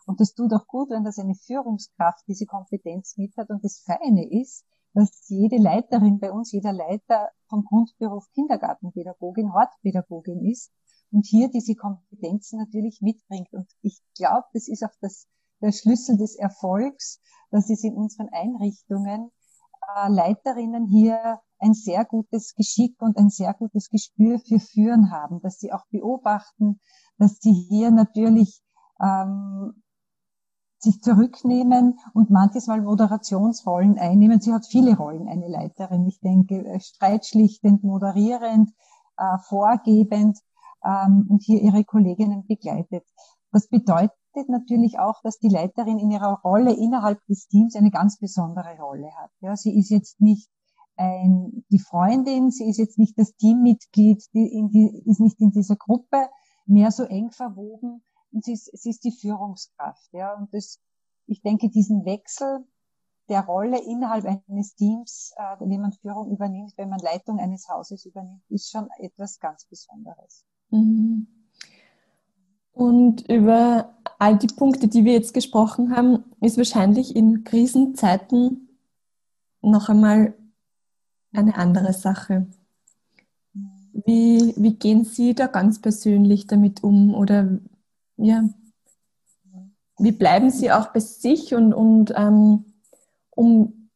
Und 0.06 0.20
das 0.20 0.34
tut 0.34 0.52
auch 0.52 0.66
gut, 0.66 0.90
wenn 0.90 1.04
das 1.04 1.18
eine 1.18 1.34
Führungskraft 1.34 2.24
diese 2.28 2.46
Kompetenz 2.46 3.16
mit 3.16 3.36
hat. 3.36 3.48
Und 3.50 3.64
das 3.64 3.82
Feine 3.84 4.30
ist, 4.30 4.64
dass 4.92 5.28
jede 5.28 5.56
Leiterin 5.56 6.20
bei 6.20 6.30
uns, 6.30 6.52
jeder 6.52 6.72
Leiter 6.72 7.30
vom 7.48 7.64
Grundberuf 7.64 8.30
Kindergartenpädagogin, 8.34 9.52
Hortpädagogin 9.52 10.44
ist 10.44 10.72
und 11.12 11.26
hier 11.26 11.48
diese 11.48 11.74
Kompetenzen 11.74 12.58
natürlich 12.58 13.00
mitbringt. 13.00 13.52
Und 13.52 13.68
ich 13.82 14.00
glaube, 14.16 14.46
das 14.52 14.68
ist 14.68 14.84
auch 14.84 14.94
das, 15.00 15.26
der 15.60 15.72
Schlüssel 15.72 16.16
des 16.16 16.36
Erfolgs, 16.36 17.20
dass 17.50 17.70
es 17.70 17.84
in 17.84 17.94
unseren 17.94 18.28
Einrichtungen 18.30 19.30
äh, 19.96 20.08
Leiterinnen 20.08 20.86
hier 20.86 21.40
ein 21.58 21.74
sehr 21.74 22.04
gutes 22.04 22.54
Geschick 22.54 23.00
und 23.00 23.16
ein 23.16 23.30
sehr 23.30 23.54
gutes 23.54 23.88
Gespür 23.88 24.38
für 24.38 24.60
Führen 24.60 25.10
haben, 25.10 25.40
dass 25.40 25.58
sie 25.58 25.72
auch 25.72 25.86
beobachten, 25.90 26.80
dass 27.18 27.38
sie 27.40 27.52
hier 27.52 27.90
natürlich 27.90 28.62
ähm, 29.00 29.82
sich 30.78 31.00
zurücknehmen 31.02 31.98
und 32.12 32.30
manches 32.30 32.66
Mal 32.66 32.82
Moderationsrollen 32.82 33.98
einnehmen. 33.98 34.40
Sie 34.40 34.52
hat 34.52 34.66
viele 34.66 34.96
Rollen, 34.96 35.28
eine 35.28 35.48
Leiterin. 35.48 36.06
Ich 36.06 36.20
denke, 36.20 36.64
äh, 36.66 36.80
streitschlichtend, 36.80 37.82
moderierend, 37.82 38.70
äh, 39.16 39.38
vorgebend 39.48 40.38
ähm, 40.86 41.26
und 41.28 41.42
hier 41.42 41.60
ihre 41.60 41.84
Kolleginnen 41.84 42.46
begleitet. 42.46 43.04
Das 43.52 43.68
bedeutet 43.68 44.12
natürlich 44.48 44.98
auch, 44.98 45.20
dass 45.22 45.38
die 45.38 45.48
Leiterin 45.48 45.98
in 45.98 46.10
ihrer 46.10 46.40
Rolle 46.44 46.74
innerhalb 46.74 47.24
des 47.26 47.48
Teams 47.48 47.74
eine 47.74 47.90
ganz 47.90 48.18
besondere 48.18 48.78
Rolle 48.78 49.10
hat. 49.16 49.30
Ja, 49.40 49.56
sie 49.56 49.76
ist 49.78 49.90
jetzt 49.90 50.20
nicht 50.20 50.50
ein, 50.96 51.64
die 51.70 51.78
Freundin, 51.78 52.50
sie 52.50 52.68
ist 52.68 52.78
jetzt 52.78 52.98
nicht 52.98 53.18
das 53.18 53.34
Teammitglied, 53.36 54.24
die, 54.34 54.46
in 54.46 54.70
die 54.70 55.02
ist 55.06 55.20
nicht 55.20 55.40
in 55.40 55.50
dieser 55.50 55.76
Gruppe 55.76 56.28
mehr 56.66 56.90
so 56.90 57.04
eng 57.04 57.30
verwoben 57.30 58.02
und 58.32 58.44
sie 58.44 58.52
ist, 58.52 58.70
sie 58.76 58.90
ist 58.90 59.04
die 59.04 59.12
Führungskraft. 59.12 60.12
Ja, 60.12 60.34
und 60.34 60.52
das, 60.52 60.80
ich 61.26 61.42
denke, 61.42 61.68
diesen 61.68 62.04
Wechsel 62.04 62.66
der 63.28 63.44
Rolle 63.44 63.82
innerhalb 63.82 64.24
eines 64.24 64.74
Teams, 64.74 65.32
äh, 65.36 65.56
wenn 65.58 65.80
man 65.80 65.92
Führung 65.92 66.30
übernimmt, 66.30 66.74
wenn 66.76 66.88
man 66.88 67.00
Leitung 67.00 67.38
eines 67.38 67.68
Hauses 67.68 68.04
übernimmt, 68.04 68.42
ist 68.48 68.70
schon 68.70 68.88
etwas 68.98 69.40
ganz 69.40 69.66
Besonderes. 69.66 70.44
Mhm. 70.70 71.26
Und 72.72 73.28
über 73.30 73.94
all 74.18 74.36
die 74.36 74.48
Punkte, 74.48 74.88
die 74.88 75.04
wir 75.04 75.12
jetzt 75.12 75.34
gesprochen 75.34 75.96
haben, 75.96 76.24
ist 76.40 76.58
wahrscheinlich 76.58 77.16
in 77.16 77.44
Krisenzeiten 77.44 78.68
noch 79.62 79.88
einmal 79.88 80.34
eine 81.32 81.56
andere 81.56 81.92
Sache. 81.92 82.46
Wie, 84.04 84.54
wie 84.56 84.74
gehen 84.74 85.04
Sie 85.04 85.34
da 85.34 85.46
ganz 85.46 85.80
persönlich 85.80 86.46
damit 86.46 86.82
um? 86.82 87.14
Oder 87.14 87.58
ja, 88.16 88.48
wie 89.98 90.12
bleiben 90.12 90.50
Sie 90.50 90.70
auch 90.70 90.88
bei 90.88 91.00
sich 91.00 91.54
und, 91.54 91.72
und 91.72 92.12
ähm, 92.14 92.64
um 93.30 93.88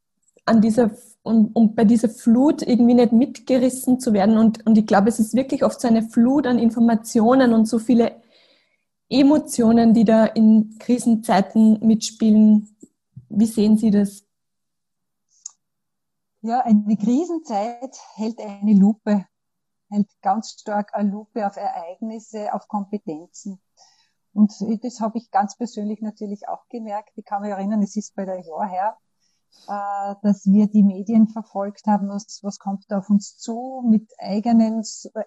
an 0.47 0.61
dieser 0.61 0.91
und 1.31 1.57
um 1.57 1.75
bei 1.75 1.85
dieser 1.85 2.09
Flut 2.09 2.63
irgendwie 2.63 2.95
nicht 2.95 3.13
mitgerissen 3.13 4.01
zu 4.01 4.13
werden. 4.13 4.37
Und, 4.37 4.67
und 4.67 4.77
ich 4.77 4.87
glaube, 4.87 5.09
es 5.09 5.19
ist 5.19 5.35
wirklich 5.35 5.65
oft 5.65 5.81
so 5.81 5.89
eine 5.89 6.03
Flut 6.03 6.47
an 6.47 6.59
Informationen 6.59 7.55
und 7.55 7.67
so 7.67 7.79
viele 7.79 8.21
Emotionen, 9.09 9.95
die 9.95 10.05
da 10.05 10.27
in 10.27 10.77
Krisenzeiten 10.79 11.79
mitspielen. 11.87 12.77
Wie 13.29 13.47
sehen 13.47 13.79
Sie 13.79 13.91
das? 13.91 14.25
Ja, 16.43 16.61
eine 16.61 16.97
Krisenzeit 16.97 17.97
hält 18.15 18.41
eine 18.41 18.75
Lupe, 18.75 19.27
hält 19.91 20.09
ganz 20.23 20.53
stark 20.61 20.95
eine 20.95 21.11
Lupe 21.11 21.47
auf 21.47 21.57
Ereignisse, 21.57 22.53
auf 22.55 22.67
Kompetenzen. 22.67 23.61
Und 24.33 24.55
das 24.83 25.01
habe 25.01 25.19
ich 25.19 25.31
ganz 25.31 25.57
persönlich 25.57 26.01
natürlich 26.01 26.49
auch 26.49 26.69
gemerkt. 26.69 27.11
Ich 27.17 27.25
kann 27.25 27.43
mich 27.43 27.51
erinnern, 27.51 27.83
es 27.83 27.97
ist 27.97 28.15
bei 28.15 28.25
der 28.25 28.41
Jahr 28.41 28.69
her, 28.69 28.97
äh, 29.69 30.15
dass 30.23 30.47
wir 30.47 30.69
die 30.69 30.83
Medien 30.83 31.29
verfolgt 31.29 31.87
haben, 31.87 32.09
was, 32.09 32.41
was 32.43 32.59
kommt 32.59 32.85
da 32.89 32.99
auf 32.99 33.11
uns 33.11 33.37
zu, 33.37 33.83
mit 33.89 34.11
eigenen 34.19 34.83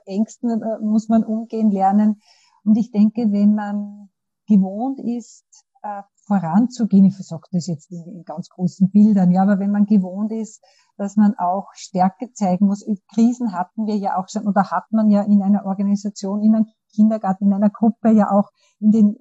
Ängsten 0.06 0.62
äh, 0.62 0.80
muss 0.80 1.10
man 1.10 1.24
umgehen 1.24 1.72
lernen. 1.72 2.22
Und 2.64 2.78
ich 2.78 2.92
denke, 2.92 3.32
wenn 3.32 3.56
man 3.56 4.10
gewohnt 4.48 5.00
ist, 5.00 5.46
äh, 5.82 6.02
voranzugehen, 6.26 7.06
ich 7.06 7.18
sage 7.18 7.44
das 7.52 7.68
jetzt 7.68 7.92
in, 7.92 8.04
in, 8.06 8.24
ganz 8.24 8.50
großen 8.50 8.90
Bildern, 8.90 9.32
ja, 9.32 9.44
aber 9.44 9.60
wenn 9.60 9.72
man 9.72 9.86
gewohnt 9.86 10.32
ist, 10.32 10.64
dass 10.98 11.16
man 11.16 11.36
auch 11.38 11.68
Stärke 11.74 12.32
zeigen 12.34 12.68
muss. 12.68 12.86
Krisen 13.14 13.54
hatten 13.54 13.88
wir 13.88 13.98
ja 13.98 14.18
auch 14.18 14.30
schon 14.30 14.48
oder 14.48 14.72
hat 14.72 14.92
man 14.92 15.10
ja 15.10 15.24
in 15.24 15.42
einer 15.42 15.66
Organisation, 15.66 16.44
in 16.44 16.56
einem 16.56 16.68
Kindergarten, 16.94 17.48
in 17.48 17.54
einer 17.54 17.70
Gruppe 17.70 18.12
ja 18.12 18.32
auch 18.32 18.50
in 18.80 18.92
den, 18.92 19.18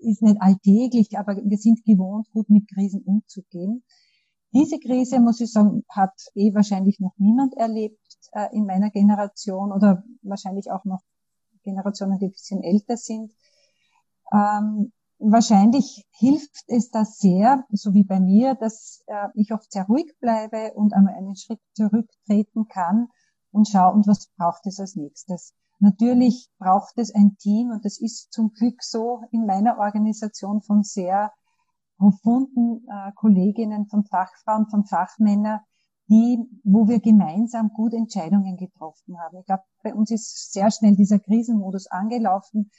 ist 0.00 0.22
nicht 0.22 0.40
alltäglich, 0.40 1.16
aber 1.18 1.36
wir 1.36 1.58
sind 1.58 1.84
gewohnt, 1.84 2.28
gut 2.32 2.48
mit 2.48 2.68
Krisen 2.68 3.02
umzugehen. 3.02 3.84
Diese 4.52 4.78
Krise, 4.78 5.18
muss 5.18 5.40
ich 5.40 5.50
sagen, 5.50 5.84
hat 5.88 6.12
eh 6.34 6.54
wahrscheinlich 6.54 7.00
noch 7.00 7.14
niemand 7.16 7.54
erlebt 7.54 7.98
äh, 8.32 8.54
in 8.54 8.66
meiner 8.66 8.90
Generation 8.90 9.72
oder 9.72 10.04
wahrscheinlich 10.22 10.70
auch 10.70 10.84
noch 10.84 11.00
Generationen, 11.62 12.18
die 12.18 12.26
ein 12.26 12.32
bisschen 12.32 12.62
älter 12.62 12.96
sind. 12.96 13.32
Ähm, 14.32 14.92
wahrscheinlich 15.18 16.06
hilft 16.10 16.64
es 16.66 16.90
da 16.90 17.04
sehr, 17.04 17.64
so 17.70 17.94
wie 17.94 18.04
bei 18.04 18.20
mir, 18.20 18.54
dass 18.54 19.02
äh, 19.06 19.28
ich 19.34 19.52
oft 19.52 19.72
sehr 19.72 19.86
ruhig 19.86 20.14
bleibe 20.20 20.72
und 20.74 20.92
einmal 20.92 21.14
einen 21.14 21.36
Schritt 21.36 21.60
zurücktreten 21.74 22.68
kann 22.68 23.08
und 23.52 23.68
schaue, 23.68 23.94
und 23.94 24.06
was 24.06 24.28
braucht 24.36 24.66
es 24.66 24.80
als 24.80 24.96
nächstes. 24.96 25.54
Natürlich 25.78 26.48
braucht 26.58 26.98
es 26.98 27.14
ein 27.14 27.36
Team 27.38 27.70
und 27.70 27.84
das 27.84 27.98
ist 28.00 28.32
zum 28.32 28.52
Glück 28.52 28.82
so 28.82 29.22
in 29.30 29.46
meiner 29.46 29.78
Organisation 29.78 30.62
von 30.62 30.82
sehr 30.82 31.32
profunden 31.98 32.86
äh, 32.88 33.12
Kolleginnen, 33.14 33.86
von 33.86 34.04
Fachfrauen, 34.04 34.66
von 34.68 34.84
Fachmännern, 34.84 35.60
die, 36.08 36.38
wo 36.64 36.88
wir 36.88 37.00
gemeinsam 37.00 37.70
gut 37.70 37.94
Entscheidungen 37.94 38.56
getroffen 38.56 39.18
haben. 39.18 39.38
Ich 39.38 39.46
glaube, 39.46 39.62
bei 39.82 39.94
uns 39.94 40.10
ist 40.10 40.52
sehr 40.52 40.70
schnell 40.70 40.96
dieser 40.96 41.18
Krisenmodus 41.18 41.86
angelaufen 41.86 42.70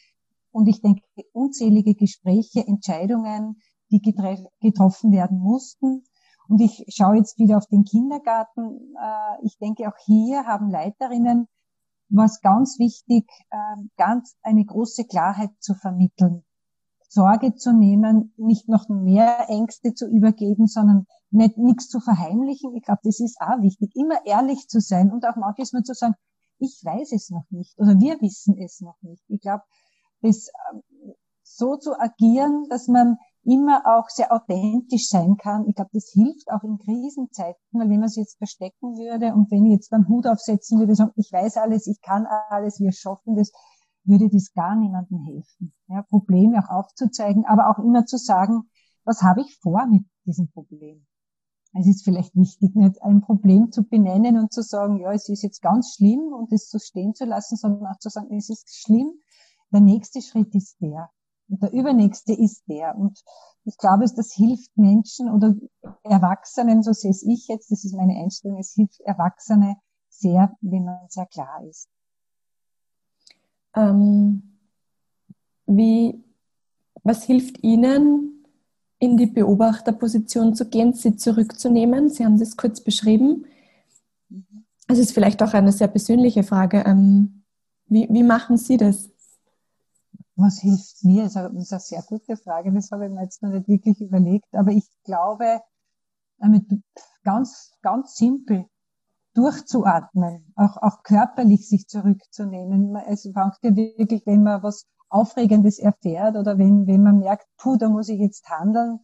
und 0.52 0.68
ich 0.68 0.82
denke, 0.82 1.02
unzählige 1.32 1.96
Gespräche, 1.96 2.66
Entscheidungen, 2.68 3.62
die 3.90 4.02
getroffen 4.02 5.12
werden 5.12 5.40
mussten. 5.40 6.04
Und 6.48 6.60
ich 6.60 6.86
schaue 6.90 7.18
jetzt 7.18 7.40
wieder 7.40 7.58
auf 7.58 7.68
den 7.68 7.86
Kindergarten. 7.86 8.94
Äh, 9.02 9.46
ich 9.46 9.58
denke, 9.58 9.88
auch 9.88 9.98
hier 10.06 10.46
haben 10.46 10.70
Leiterinnen 10.70 11.48
was 12.10 12.42
ganz 12.42 12.78
wichtig, 12.80 13.28
äh, 13.50 13.58
ganz 13.98 14.36
eine 14.44 14.64
große 14.66 15.06
Klarheit 15.06 15.52
zu 15.60 15.74
vermitteln. 15.74 16.44
Sorge 17.14 17.56
zu 17.56 17.74
nehmen, 17.74 18.34
nicht 18.38 18.68
noch 18.68 18.90
mehr 18.90 19.50
Ängste 19.50 19.94
zu 19.94 20.08
übergeben, 20.08 20.68
sondern 20.68 21.06
nicht 21.30 21.58
nichts 21.58 21.88
zu 21.88 22.00
verheimlichen. 22.00 22.76
Ich 22.76 22.84
glaube, 22.84 23.02
das 23.04 23.20
ist 23.20 23.40
auch 23.40 23.62
wichtig, 23.62 23.96
immer 23.96 24.26
ehrlich 24.26 24.68
zu 24.68 24.80
sein 24.80 25.12
und 25.12 25.26
auch 25.26 25.36
manchmal 25.36 25.84
zu 25.84 25.94
sagen, 25.94 26.16
ich 26.60 26.82
weiß 26.84 27.12
es 27.12 27.30
noch 27.30 27.46
nicht 27.50 27.78
oder 27.78 28.00
wir 28.00 28.20
wissen 28.22 28.58
es 28.58 28.82
noch 28.82 29.02
nicht. 29.02 29.24
Ich 29.28 29.42
glaube, 29.42 29.64
das 30.22 30.50
ähm, 30.72 30.82
so 31.44 31.76
zu 31.76 32.00
agieren, 32.00 32.66
dass 32.70 32.88
man 32.88 33.18
immer 33.46 33.84
auch 33.86 34.10
sehr 34.10 34.32
authentisch 34.32 35.10
sein 35.10 35.36
kann. 35.38 35.68
Ich 35.68 35.76
glaube, 35.76 35.92
das 35.94 36.10
hilft 36.14 36.50
auch 36.50 36.64
in 36.64 36.78
Krisenzeiten, 36.78 37.60
weil 37.74 37.90
wenn 37.90 38.00
man 38.00 38.08
sich 38.08 38.24
jetzt 38.24 38.38
verstecken 38.38 38.96
würde 38.98 39.34
und 39.34 39.52
wenn 39.52 39.66
ich 39.66 39.74
jetzt 39.74 39.92
dann 39.92 40.08
Hut 40.08 40.26
aufsetzen 40.26 40.80
würde, 40.80 40.96
sagen, 40.96 41.12
ich 41.16 41.32
weiß 41.32 41.58
alles, 41.58 41.88
ich 41.88 42.00
kann 42.02 42.26
alles, 42.50 42.80
wir 42.80 42.94
schaffen 42.94 43.36
das, 43.36 43.52
würde 44.06 44.30
das 44.30 44.54
gar 44.54 44.76
niemandem 44.76 45.20
helfen. 45.26 45.74
Ja, 45.88 46.02
Probleme 46.04 46.60
auch 46.60 46.70
aufzuzeigen, 46.70 47.46
aber 47.46 47.70
auch 47.70 47.84
immer 47.84 48.06
zu 48.06 48.18
sagen, 48.18 48.70
was 49.04 49.22
habe 49.22 49.42
ich 49.42 49.58
vor 49.62 49.86
mit 49.88 50.06
diesem 50.26 50.50
Problem? 50.50 51.06
Es 51.76 51.88
ist 51.88 52.04
vielleicht 52.04 52.36
wichtig, 52.36 52.76
nicht 52.76 53.02
ein 53.02 53.22
Problem 53.22 53.72
zu 53.72 53.84
benennen 53.84 54.38
und 54.38 54.54
zu 54.54 54.62
sagen, 54.62 55.00
ja, 55.00 55.12
es 55.12 55.28
ist 55.28 55.42
jetzt 55.42 55.62
ganz 55.62 55.96
schlimm 55.96 56.32
und 56.34 56.52
es 56.52 56.70
so 56.70 56.78
stehen 56.78 57.16
zu 57.16 57.26
lassen, 57.26 57.58
sondern 57.58 57.88
auch 57.88 57.98
zu 57.98 58.10
sagen, 58.10 58.36
es 58.36 58.50
ist 58.50 58.76
schlimm. 58.76 59.12
Der 59.72 59.82
nächste 59.82 60.22
Schritt 60.22 60.54
ist 60.54 60.80
der. 60.82 61.10
Und 61.50 61.64
der 61.64 61.74
übernächste 61.74 62.34
ist 62.34 62.64
der. 62.68 62.96
Und 62.96 63.20
ich 63.66 63.78
glaube, 63.78 64.06
das 64.06 64.34
hilft 64.34 64.78
Menschen 64.78 65.32
oder 65.32 65.56
Erwachsenen, 66.04 66.84
so 66.84 66.94
sehe 66.94 67.12
es 67.12 67.24
ich 67.24 67.48
jetzt, 67.48 67.72
das 67.72 67.84
ist 67.84 67.96
meine 67.96 68.22
Einstellung, 68.22 68.60
es 68.60 68.74
hilft 68.74 69.02
Erwachsene 69.02 69.78
sehr, 70.10 70.56
wenn 70.62 70.86
man 70.86 71.00
sehr 71.10 71.26
klar 71.26 71.64
ist. 71.68 71.90
Ähm, 73.76 74.58
wie, 75.66 76.24
was 77.04 77.24
hilft 77.24 77.64
Ihnen, 77.64 78.46
in 79.00 79.18
die 79.18 79.26
Beobachterposition 79.26 80.56
zu 80.56 80.70
gehen, 80.70 80.94
sie 80.94 81.18
zurückzunehmen? 81.18 82.10
Sie 82.10 82.24
haben 82.24 82.40
das 82.40 82.56
kurz 82.56 82.80
beschrieben. 82.80 83.46
Es 84.88 84.98
ist 84.98 85.14
vielleicht 85.14 85.44
auch 85.44 85.54
eine 85.54 85.74
sehr 85.74 85.90
persönliche 85.90 86.44
Frage. 86.44 86.84
Ähm, 86.86 87.44
wie, 87.88 88.08
wie 88.10 88.24
machen 88.24 88.58
Sie 88.58 88.78
das? 88.78 89.10
Was 90.36 90.62
hilft 90.62 91.04
mir? 91.04 91.24
Das 91.24 91.36
ist 91.36 91.74
eine 91.74 91.80
sehr 91.82 92.02
gute 92.04 92.38
Frage. 92.38 92.72
Das 92.72 92.92
habe 92.92 93.06
ich 93.06 93.12
mir 93.12 93.24
jetzt 93.24 93.44
noch 93.44 93.52
nicht 93.52 93.68
wirklich 93.68 94.00
überlegt. 94.00 94.56
Aber 94.56 94.72
ich 94.72 94.88
glaube, 95.04 95.62
ganz, 97.24 97.72
ganz 97.82 98.16
simpel 98.16 98.66
durchzuatmen, 99.34 100.54
auch, 100.56 100.78
auch 100.78 101.04
körperlich 101.04 101.68
sich 101.68 101.88
zurückzunehmen. 101.88 102.96
Es 103.08 103.24
fängt 103.24 103.58
ja 103.62 103.76
wirklich, 103.76 104.26
wenn 104.26 104.44
man 104.44 104.64
was 104.64 104.86
Aufregendes 105.10 105.80
erfährt 105.80 106.36
oder 106.36 106.58
wenn, 106.58 106.88
wenn 106.88 107.04
man 107.04 107.20
merkt, 107.20 107.46
puh, 107.58 107.78
da 107.78 107.90
muss 107.90 108.10
ich 108.10 108.20
jetzt 108.20 108.50
handeln, 108.50 109.00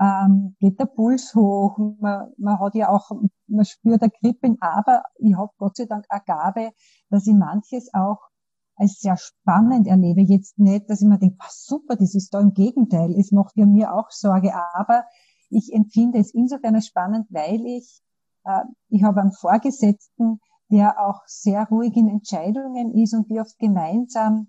ähm, 0.00 0.56
geht 0.60 0.78
der 0.78 0.86
Puls 0.86 1.34
hoch. 1.34 1.78
Man, 2.00 2.32
man 2.38 2.58
hat 2.58 2.74
ja 2.74 2.88
auch, 2.88 3.10
man 3.46 3.64
spürt 3.64 4.02
ein 4.02 4.12
Kribbeln, 4.20 4.56
aber 4.60 5.02
ich 5.18 5.34
habe 5.36 5.52
Gott 5.58 5.76
sei 5.76 5.86
Dank 5.86 6.06
eine 6.08 6.22
Gabe, 6.26 6.70
dass 7.10 7.26
ich 7.26 7.34
manches 7.34 7.92
auch 7.94 8.18
als 8.76 9.00
sehr 9.00 9.16
spannend 9.16 9.86
erlebe. 9.86 10.20
Jetzt 10.22 10.58
nicht, 10.58 10.88
dass 10.88 11.02
ich 11.02 11.08
mir 11.08 11.18
denke, 11.18 11.36
ah, 11.40 11.50
super, 11.50 11.96
das 11.96 12.14
ist 12.14 12.32
da 12.32 12.40
im 12.40 12.52
Gegenteil. 12.54 13.12
Es 13.18 13.32
macht 13.32 13.56
ja 13.56 13.66
mir 13.66 13.92
auch 13.92 14.10
Sorge, 14.10 14.52
aber 14.74 15.04
ich 15.50 15.72
empfinde 15.72 16.18
es 16.18 16.32
insofern 16.32 16.80
spannend, 16.80 17.26
weil 17.30 17.64
ich, 17.66 18.02
ich 18.88 19.02
habe 19.02 19.20
einen 19.20 19.32
Vorgesetzten, 19.32 20.40
der 20.70 21.00
auch 21.00 21.20
sehr 21.26 21.66
ruhig 21.68 21.96
in 21.96 22.08
Entscheidungen 22.08 22.92
ist 22.94 23.14
und 23.14 23.28
wir 23.30 23.42
oft 23.42 23.58
gemeinsam 23.58 24.48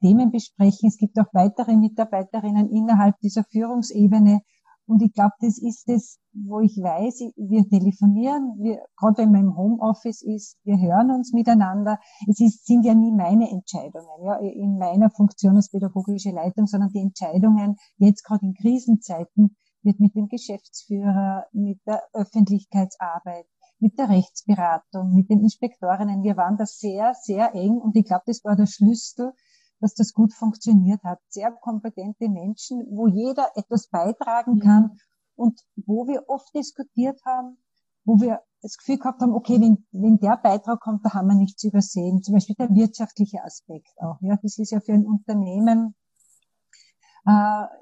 Themen 0.00 0.30
besprechen. 0.30 0.88
Es 0.88 0.96
gibt 0.96 1.18
auch 1.18 1.32
weitere 1.32 1.76
Mitarbeiterinnen 1.76 2.70
innerhalb 2.70 3.18
dieser 3.20 3.44
Führungsebene. 3.44 4.40
Und 4.86 5.02
ich 5.02 5.12
glaube, 5.12 5.34
das 5.40 5.58
ist 5.58 5.86
es, 5.88 6.18
wo 6.32 6.60
ich 6.60 6.78
weiß, 6.78 7.32
wir 7.36 7.68
telefonieren, 7.68 8.56
wir, 8.58 8.80
gerade 8.96 9.18
wenn 9.18 9.32
man 9.32 9.42
im 9.42 9.56
Homeoffice 9.56 10.22
ist, 10.22 10.56
wir 10.64 10.78
hören 10.80 11.10
uns 11.10 11.32
miteinander. 11.34 11.98
Es 12.26 12.40
ist, 12.40 12.64
sind 12.64 12.84
ja 12.86 12.94
nie 12.94 13.12
meine 13.12 13.50
Entscheidungen, 13.50 14.24
ja, 14.24 14.36
in 14.36 14.78
meiner 14.78 15.10
Funktion 15.10 15.56
als 15.56 15.68
pädagogische 15.70 16.30
Leitung, 16.30 16.66
sondern 16.66 16.90
die 16.90 17.00
Entscheidungen 17.00 17.76
jetzt 17.98 18.24
gerade 18.24 18.46
in 18.46 18.54
Krisenzeiten 18.54 19.56
wird 19.82 20.00
mit 20.00 20.14
dem 20.14 20.28
Geschäftsführer, 20.28 21.46
mit 21.52 21.80
der 21.86 22.02
Öffentlichkeitsarbeit, 22.12 23.46
mit 23.78 23.98
der 23.98 24.08
Rechtsberatung, 24.08 25.14
mit 25.14 25.30
den 25.30 25.40
Inspektorinnen. 25.40 26.22
Wir 26.22 26.36
waren 26.36 26.56
da 26.56 26.66
sehr, 26.66 27.14
sehr 27.14 27.54
eng 27.54 27.78
und 27.78 27.96
ich 27.96 28.04
glaube, 28.04 28.24
das 28.26 28.44
war 28.44 28.56
der 28.56 28.66
Schlüssel, 28.66 29.32
dass 29.80 29.94
das 29.94 30.12
gut 30.12 30.32
funktioniert 30.32 31.02
hat. 31.04 31.20
Sehr 31.28 31.52
kompetente 31.52 32.28
Menschen, 32.28 32.84
wo 32.90 33.06
jeder 33.06 33.50
etwas 33.54 33.88
beitragen 33.88 34.54
mhm. 34.54 34.60
kann 34.60 34.98
und 35.36 35.60
wo 35.76 36.06
wir 36.06 36.28
oft 36.28 36.52
diskutiert 36.54 37.20
haben, 37.24 37.58
wo 38.04 38.20
wir 38.20 38.40
das 38.60 38.76
Gefühl 38.76 38.98
gehabt 38.98 39.20
haben, 39.20 39.32
okay, 39.32 39.60
wenn, 39.60 39.86
wenn 39.92 40.18
der 40.18 40.36
Beitrag 40.36 40.80
kommt, 40.80 41.04
da 41.04 41.14
haben 41.14 41.28
wir 41.28 41.36
nichts 41.36 41.62
übersehen. 41.62 42.22
Zum 42.22 42.34
Beispiel 42.34 42.56
der 42.56 42.74
wirtschaftliche 42.74 43.44
Aspekt 43.44 43.92
auch. 43.98 44.16
Ja, 44.20 44.36
das 44.42 44.58
ist 44.58 44.72
ja 44.72 44.80
für 44.80 44.94
ein 44.94 45.06
Unternehmen 45.06 45.94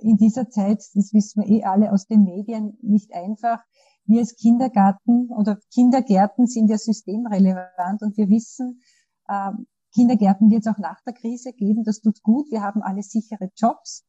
in 0.01 0.17
dieser 0.17 0.49
Zeit, 0.49 0.79
das 0.95 1.13
wissen 1.13 1.43
wir 1.43 1.49
eh 1.49 1.65
alle 1.65 1.93
aus 1.93 2.07
den 2.07 2.25
Medien, 2.25 2.79
nicht 2.83 3.15
einfach. 3.15 3.61
Wir 4.05 4.21
als 4.21 4.37
Kindergarten 4.37 5.31
oder 5.31 5.59
Kindergärten 5.73 6.47
sind 6.47 6.69
ja 6.69 6.79
systemrelevant 6.79 8.03
und 8.03 8.17
wir 8.17 8.29
wissen, 8.29 8.83
äh, 9.29 9.51
Kindergärten 9.95 10.51
wird 10.51 10.67
es 10.67 10.73
auch 10.73 10.79
nach 10.79 11.01
der 11.07 11.15
Krise 11.15 11.53
geben. 11.53 11.85
Das 11.85 12.01
tut 12.01 12.23
gut. 12.23 12.51
Wir 12.51 12.63
haben 12.63 12.83
alle 12.83 13.03
sichere 13.03 13.51
Jobs. 13.57 14.05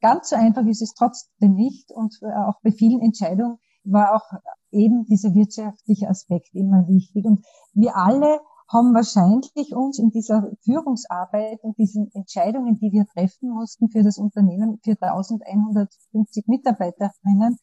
Ganz 0.00 0.30
so 0.30 0.36
einfach 0.36 0.66
ist 0.66 0.82
es 0.82 0.94
trotzdem 0.94 1.54
nicht. 1.54 1.90
Und 1.92 2.18
äh, 2.22 2.26
auch 2.26 2.60
bei 2.62 2.72
vielen 2.72 3.00
Entscheidungen 3.00 3.58
war 3.84 4.14
auch 4.14 4.38
eben 4.70 5.04
dieser 5.04 5.34
wirtschaftliche 5.34 6.08
Aspekt 6.08 6.54
immer 6.54 6.86
wichtig. 6.88 7.24
Und 7.24 7.44
wir 7.72 7.96
alle 7.96 8.40
haben 8.68 8.94
wahrscheinlich 8.94 9.74
uns 9.74 9.98
in 9.98 10.10
dieser 10.10 10.50
Führungsarbeit 10.62 11.62
und 11.62 11.78
diesen 11.78 12.10
Entscheidungen, 12.12 12.78
die 12.78 12.92
wir 12.92 13.06
treffen 13.06 13.50
mussten 13.50 13.88
für 13.88 14.02
das 14.02 14.18
Unternehmen, 14.18 14.78
für 14.84 14.96
1150 15.00 16.46
Mitarbeiterinnen, 16.46 17.58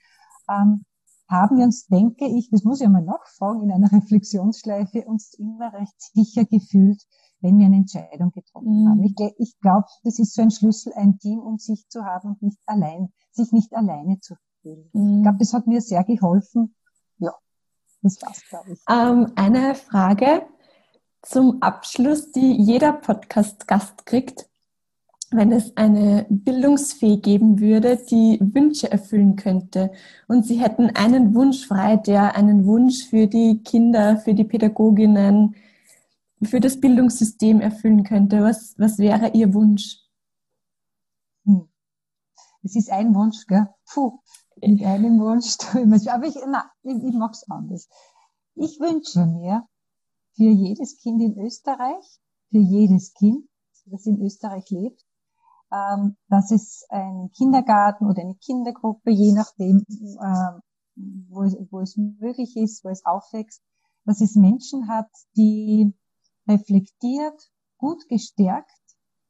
ähm, 0.50 0.86
haben 1.28 1.58
wir 1.58 1.66
uns, 1.66 1.88
denke 1.88 2.26
ich, 2.26 2.50
das 2.52 2.64
muss 2.64 2.82
ich 2.82 2.86
einmal 2.86 3.04
nachfragen, 3.04 3.64
in 3.64 3.72
einer 3.72 3.92
Reflexionsschleife 3.92 5.06
uns 5.06 5.34
immer 5.36 5.74
recht 5.74 5.96
sicher 5.98 6.46
gefühlt, 6.46 7.02
wenn 7.40 7.58
wir 7.58 7.66
eine 7.66 7.78
Entscheidung 7.78 8.32
getroffen 8.32 8.84
mhm. 8.84 8.90
haben. 8.90 9.04
Ich, 9.04 9.16
ich 9.38 9.60
glaube, 9.60 9.86
das 10.04 10.20
ist 10.20 10.34
so 10.34 10.42
ein 10.42 10.52
Schlüssel, 10.52 10.94
ein 10.96 11.18
Team 11.20 11.40
um 11.40 11.58
sich 11.58 11.88
zu 11.90 12.04
haben 12.04 12.30
und 12.30 12.42
nicht 12.42 12.60
allein, 12.66 13.12
sich 13.32 13.52
nicht 13.52 13.74
alleine 13.74 14.20
zu 14.20 14.36
fühlen. 14.62 14.90
Mhm. 14.94 15.18
Ich 15.18 15.24
glaube, 15.24 15.38
das 15.40 15.54
hat 15.54 15.68
mir 15.68 15.82
sehr 15.82 16.04
geholfen. 16.04 16.76
Ja, 17.18 17.34
das 18.02 18.22
war's, 18.22 18.44
glaube 18.50 18.74
ich. 18.74 18.84
Ähm, 18.88 19.32
eine 19.36 19.76
Frage 19.76 20.46
zum 21.26 21.62
Abschluss, 21.62 22.32
die 22.32 22.54
jeder 22.54 22.94
Podcast-Gast 22.94 24.06
kriegt. 24.06 24.48
Wenn 25.32 25.52
es 25.52 25.76
eine 25.76 26.28
Bildungsfee 26.30 27.18
geben 27.18 27.60
würde, 27.60 27.98
die 27.98 28.40
Wünsche 28.40 28.92
erfüllen 28.92 29.36
könnte 29.36 29.92
und 30.28 30.46
Sie 30.46 30.62
hätten 30.62 30.92
einen 30.96 31.34
Wunsch 31.34 31.66
frei, 31.68 31.98
der 31.98 32.36
einen 32.36 32.66
Wunsch 32.68 33.08
für 33.10 33.28
die 33.28 33.62
Kinder, 33.64 34.18
für 34.18 34.36
die 34.36 34.44
Pädagoginnen, 34.44 35.56
für 36.44 36.60
das 36.60 36.80
Bildungssystem 36.80 37.60
erfüllen 37.60 38.04
könnte, 38.04 38.44
was, 38.44 38.76
was 38.78 39.00
wäre 39.00 39.32
Ihr 39.34 39.54
Wunsch? 39.54 39.98
Hm. 41.46 41.68
Es 42.62 42.76
ist 42.76 42.92
ein 42.92 43.16
Wunsch, 43.16 43.48
gell? 43.48 43.68
Puh, 43.92 44.20
mit 44.62 44.84
einem 44.84 45.20
Wunsch. 45.20 45.58
Aber 45.74 46.28
ich, 46.28 46.36
na, 46.48 46.72
ich, 46.84 47.04
ich 47.04 47.16
mache 47.16 47.32
es 47.32 47.50
anders. 47.50 47.90
Ich 48.54 48.80
wünsche 48.80 49.26
mir 49.26 49.68
für 50.36 50.50
jedes 50.50 50.98
Kind 50.98 51.22
in 51.22 51.38
Österreich, 51.40 52.20
für 52.52 52.60
jedes 52.60 53.14
Kind, 53.14 53.48
das 53.86 54.06
in 54.06 54.22
Österreich 54.22 54.70
lebt, 54.70 55.04
ähm, 55.72 56.18
dass 56.30 56.52
es 56.52 56.86
einen 56.90 57.32
Kindergarten 57.32 58.06
oder 58.08 58.22
eine 58.22 58.36
Kindergruppe, 58.36 59.12
je 59.12 59.34
nachdem, 59.34 59.84
äh, 59.88 60.60
wo, 61.30 61.44
es, 61.44 61.56
wo 61.70 61.80
es 61.80 61.98
möglich 61.98 62.56
ist, 62.56 62.84
wo 62.84 62.90
es 62.90 63.06
aufwächst, 63.06 63.62
dass 64.06 64.22
es 64.22 64.36
Menschen 64.36 64.88
hat, 64.88 65.10
die 65.36 65.94
reflektiert, 66.48 67.50
gut 67.78 68.08
gestärkt, 68.08 68.72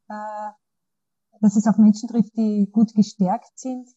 äh, 0.09 0.51
dass 1.41 1.55
es 1.55 1.67
auf 1.67 1.77
Menschen 1.77 2.09
trifft, 2.09 2.35
die 2.37 2.69
gut 2.71 2.93
gestärkt 2.93 3.57
sind, 3.57 3.89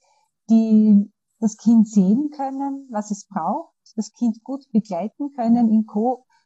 die 0.51 1.11
das 1.41 1.57
Kind 1.57 1.89
sehen 1.89 2.31
können, 2.31 2.89
was 2.91 3.11
es 3.11 3.27
braucht, 3.27 3.75
das 3.97 4.13
Kind 4.13 4.43
gut 4.43 4.71
begleiten 4.73 5.33
können, 5.35 5.71
in 5.71 5.87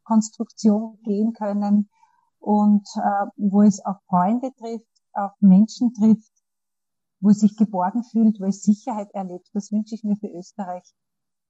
Co-Konstruktion 0.04 0.98
gehen 1.02 1.32
können 1.32 1.88
und 2.38 2.86
äh, 2.96 3.26
wo 3.36 3.62
es 3.62 3.84
auf 3.84 3.96
Freunde 4.08 4.52
trifft, 4.54 4.86
auf 5.12 5.32
Menschen 5.40 5.92
trifft, 5.94 6.32
wo 7.20 7.30
es 7.30 7.40
sich 7.40 7.56
geborgen 7.56 8.02
fühlt, 8.04 8.40
wo 8.40 8.46
es 8.46 8.62
Sicherheit 8.62 9.10
erlebt. 9.12 9.48
Das 9.52 9.70
wünsche 9.70 9.94
ich 9.94 10.04
mir 10.04 10.16
für 10.16 10.28
Österreich, 10.28 10.84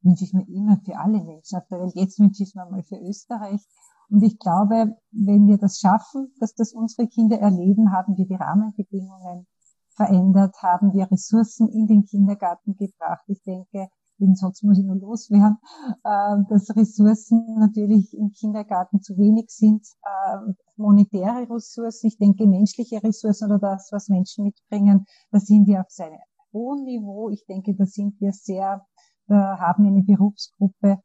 wünsche 0.03 0.25
ich 0.25 0.35
mir 0.35 0.47
immer 0.49 0.79
für 0.85 0.99
alle 0.99 1.23
Menschen 1.23 1.59
auf 1.59 1.67
der 1.69 1.81
Welt. 1.81 1.95
Jetzt 1.95 2.19
wünsche 2.19 2.43
ich 2.43 2.51
es 2.51 2.55
mir 2.55 2.67
mal 2.67 2.83
für 2.83 2.99
Österreich. 2.99 3.63
Und 4.11 4.23
ich 4.23 4.39
glaube, 4.39 4.97
wenn 5.11 5.47
wir 5.47 5.57
das 5.57 5.79
schaffen, 5.79 6.35
dass 6.39 6.55
das 6.55 6.75
unsere 6.75 7.09
Kinder 7.09 7.39
erleben, 7.39 7.93
haben 7.93 8.17
wir 8.19 8.27
die 8.27 8.35
Rahmenbedingungen 8.35 9.47
verändert, 9.95 10.55
haben 10.63 10.93
wir 10.93 11.11
Ressourcen 11.11 11.69
in 11.69 11.87
den 11.87 12.05
Kindergarten 12.05 12.77
gebracht. 12.77 13.25
Ich 13.29 13.43
denke, 13.43 13.89
den 14.19 14.35
sonst 14.35 14.63
muss 14.63 14.79
ich 14.79 14.85
nur 14.85 14.97
loswerden, 14.97 15.59
äh, 16.05 16.37
dass 16.49 16.75
Ressourcen 16.77 17.59
natürlich 17.59 18.17
im 18.17 18.31
Kindergarten 18.31 19.01
zu 19.03 19.17
wenig 19.17 19.51
sind, 19.51 19.87
äh, 20.03 20.53
monetäre 20.77 21.49
Ressourcen, 21.51 22.07
ich 22.07 22.19
denke 22.19 22.47
menschliche 22.47 23.03
Ressourcen 23.03 23.47
oder 23.47 23.59
das, 23.59 23.91
was 23.93 24.09
Menschen 24.09 24.45
mitbringen, 24.45 25.07
da 25.31 25.39
sind 25.39 25.67
wir 25.67 25.81
auf 25.81 25.91
seinem 25.91 26.19
hohen 26.53 26.85
Niveau. 26.85 27.31
Ich 27.31 27.45
denke, 27.47 27.75
da 27.75 27.87
sind 27.87 28.21
wir 28.21 28.33
sehr, 28.33 28.87
da 29.27 29.59
haben 29.59 29.85
wir 29.85 29.91
eine 29.91 30.03
Berufsgruppe, 30.03 30.99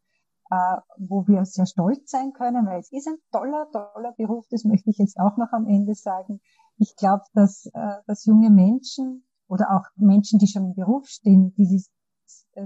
äh, 0.49 0.77
wo 0.97 1.27
wir 1.27 1.45
sehr 1.45 1.65
stolz 1.65 2.09
sein 2.09 2.33
können, 2.33 2.65
weil 2.65 2.79
es 2.79 2.91
ist 2.91 3.07
ein 3.07 3.17
toller, 3.31 3.67
toller 3.71 4.13
Beruf, 4.13 4.45
das 4.49 4.63
möchte 4.63 4.89
ich 4.89 4.97
jetzt 4.97 5.19
auch 5.19 5.37
noch 5.37 5.51
am 5.51 5.67
Ende 5.67 5.93
sagen. 5.95 6.39
Ich 6.77 6.95
glaube, 6.95 7.23
dass, 7.33 7.65
äh, 7.73 7.97
dass 8.05 8.25
junge 8.25 8.49
Menschen 8.49 9.25
oder 9.47 9.71
auch 9.71 9.85
Menschen, 9.95 10.39
die 10.39 10.47
schon 10.47 10.65
im 10.65 10.75
Beruf 10.75 11.07
stehen, 11.07 11.53
die 11.57 11.65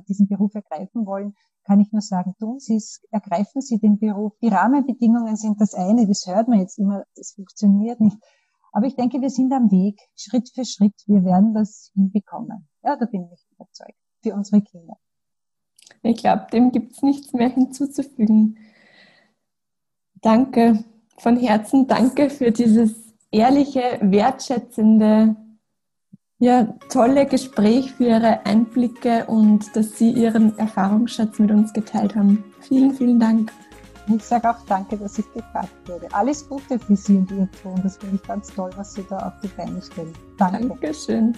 diesen 0.08 0.28
Beruf 0.28 0.54
ergreifen 0.56 1.06
wollen, 1.06 1.36
kann 1.64 1.80
ich 1.80 1.92
nur 1.92 2.02
sagen, 2.02 2.36
tun 2.40 2.60
Sie 2.60 2.76
es, 2.76 3.02
ergreifen 3.12 3.62
Sie 3.62 3.80
den 3.80 4.00
Beruf. 4.00 4.34
Die 4.42 4.48
Rahmenbedingungen 4.48 5.36
sind 5.36 5.62
das 5.62 5.74
eine, 5.74 6.08
das 6.08 6.26
hört 6.26 6.48
man 6.48 6.60
jetzt 6.60 6.80
immer, 6.80 7.04
das 7.16 7.34
funktioniert 7.34 8.00
nicht. 8.00 8.18
Aber 8.72 8.88
ich 8.88 8.96
denke, 8.96 9.22
wir 9.22 9.30
sind 9.30 9.52
am 9.54 9.70
Weg, 9.70 10.00
Schritt 10.16 10.50
für 10.54 10.66
Schritt. 10.66 10.96
Wir 11.06 11.24
werden 11.26 11.54
das 11.54 11.92
hinbekommen. 11.94 12.68
Ja, 12.84 12.96
da 12.96 13.06
bin 13.06 13.30
ich 13.32 13.46
überzeugt. 13.52 13.98
Für 14.24 14.34
unsere 14.34 14.62
Kinder. 14.62 14.98
Ich 16.04 16.18
glaube, 16.18 16.48
dem 16.54 16.72
gibt 16.72 16.94
es 16.94 17.02
nichts 17.02 17.34
mehr 17.34 17.50
hinzuzufügen. 17.50 18.58
Danke 20.22 20.84
von 21.18 21.38
Herzen, 21.38 21.88
danke 21.88 22.30
für 22.30 22.52
dieses 22.52 23.14
ehrliche, 23.32 24.00
wertschätzende 24.02 25.36
Ja, 26.42 26.74
tolle 26.90 27.28
Gespräch 27.28 27.92
für 27.92 28.06
Ihre 28.06 28.44
Einblicke 28.48 29.26
und 29.28 29.76
dass 29.76 30.00
Sie 30.00 30.10
Ihren 30.10 30.58
Erfahrungsschatz 30.58 31.38
mit 31.38 31.52
uns 31.52 31.72
geteilt 31.72 32.16
haben. 32.16 32.44
Vielen, 32.62 32.96
vielen 32.96 33.20
Dank. 33.20 33.52
Ich 34.08 34.24
sage 34.24 34.50
auch 34.50 34.58
danke, 34.68 34.98
dass 34.98 35.20
ich 35.20 35.34
gefragt 35.34 35.70
wurde. 35.86 36.08
Alles 36.12 36.50
Gute 36.50 36.80
für 36.80 36.96
Sie 36.96 37.18
und 37.18 37.30
Ihr 37.30 37.48
Ton. 37.62 37.80
Das 37.84 37.98
finde 37.98 38.16
ich 38.16 38.24
ganz 38.24 38.48
toll, 38.48 38.72
was 38.76 38.96
Sie 38.96 39.06
da 39.08 39.18
auf 39.18 39.34
die 39.44 39.50
Beine 39.50 39.80
stellen. 39.84 40.14
Danke. 40.38 40.70
Dankeschön. 40.70 41.36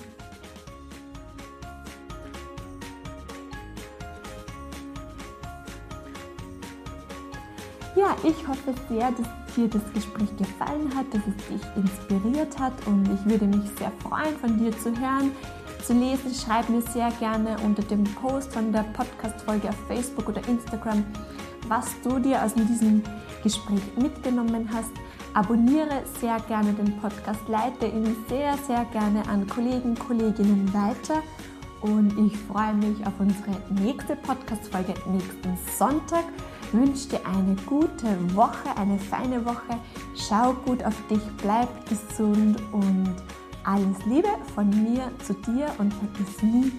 Ja, 7.96 8.16
ich 8.24 8.48
hoffe 8.48 8.74
sehr, 8.90 9.12
dass 9.12 9.56
dir 9.56 9.68
das 9.68 9.84
Gespräch 9.94 10.36
gefallen 10.36 10.90
hat, 10.96 11.06
dass 11.12 11.22
es 11.28 11.48
dich 11.48 11.62
inspiriert 11.76 12.58
hat 12.60 12.74
und 12.88 13.08
ich 13.14 13.24
würde 13.30 13.46
mich 13.46 13.70
sehr 13.78 13.92
freuen, 14.02 14.36
von 14.38 14.58
dir 14.58 14.72
zu 14.80 14.90
hören, 15.00 15.32
zu 15.84 15.94
lesen. 15.94 16.34
Schreib 16.34 16.70
mir 16.70 16.82
sehr 16.82 17.12
gerne 17.20 17.56
unter 17.64 17.84
dem 17.84 18.04
Post 18.16 18.52
von 18.52 18.72
der 18.72 18.84
Podcast-Folge 18.94 19.70
auf 19.70 19.78
Facebook 19.88 20.28
oder 20.28 20.42
Instagram, 20.48 21.06
was 21.68 21.86
du 22.04 22.18
dir 22.18 22.44
aus 22.44 22.56
diesem 22.56 23.04
Gespräch 23.44 23.84
mitgenommen 23.96 24.68
hast. 24.74 24.92
Abonniere 25.36 26.02
sehr 26.20 26.40
gerne 26.48 26.74
den 26.74 26.98
Podcast, 27.00 27.42
leite 27.48 27.86
ihn 27.86 28.16
sehr, 28.28 28.58
sehr 28.66 28.86
gerne 28.86 29.28
an 29.28 29.48
Kollegen, 29.48 29.94
Kolleginnen 29.94 30.74
weiter. 30.74 31.22
Und 31.82 32.18
ich 32.26 32.36
freue 32.38 32.74
mich 32.74 33.06
auf 33.06 33.14
unsere 33.20 33.52
nächste 33.70 34.16
Podcast-Folge 34.16 34.96
nächsten 35.06 35.58
Sonntag 35.78 36.24
wünsche 36.74 37.10
dir 37.10 37.26
eine 37.26 37.56
gute 37.66 38.36
Woche, 38.36 38.76
eine 38.76 38.98
feine 38.98 39.46
Woche. 39.46 39.78
Schau 40.16 40.54
gut 40.66 40.84
auf 40.84 40.96
dich, 41.10 41.22
bleib 41.42 41.70
gesund 41.88 42.58
und 42.72 43.14
alles 43.64 44.06
Liebe 44.06 44.30
von 44.54 44.70
mir 44.70 45.12
zu 45.26 45.34
dir 45.34 45.68
und 45.78 45.94
vergiss 45.94 46.42
nie, 46.42 46.72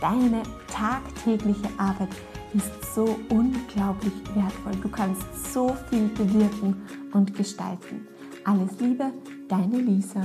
deine 0.00 0.42
tagtägliche 0.66 1.68
Arbeit 1.78 2.08
ist 2.52 2.94
so 2.94 3.18
unglaublich 3.28 4.14
wertvoll. 4.34 4.74
Du 4.82 4.88
kannst 4.88 5.22
so 5.52 5.76
viel 5.90 6.08
bewirken 6.08 6.82
und 7.12 7.34
gestalten. 7.34 8.08
Alles 8.44 8.78
Liebe, 8.80 9.12
deine 9.48 9.78
Lisa. 9.78 10.22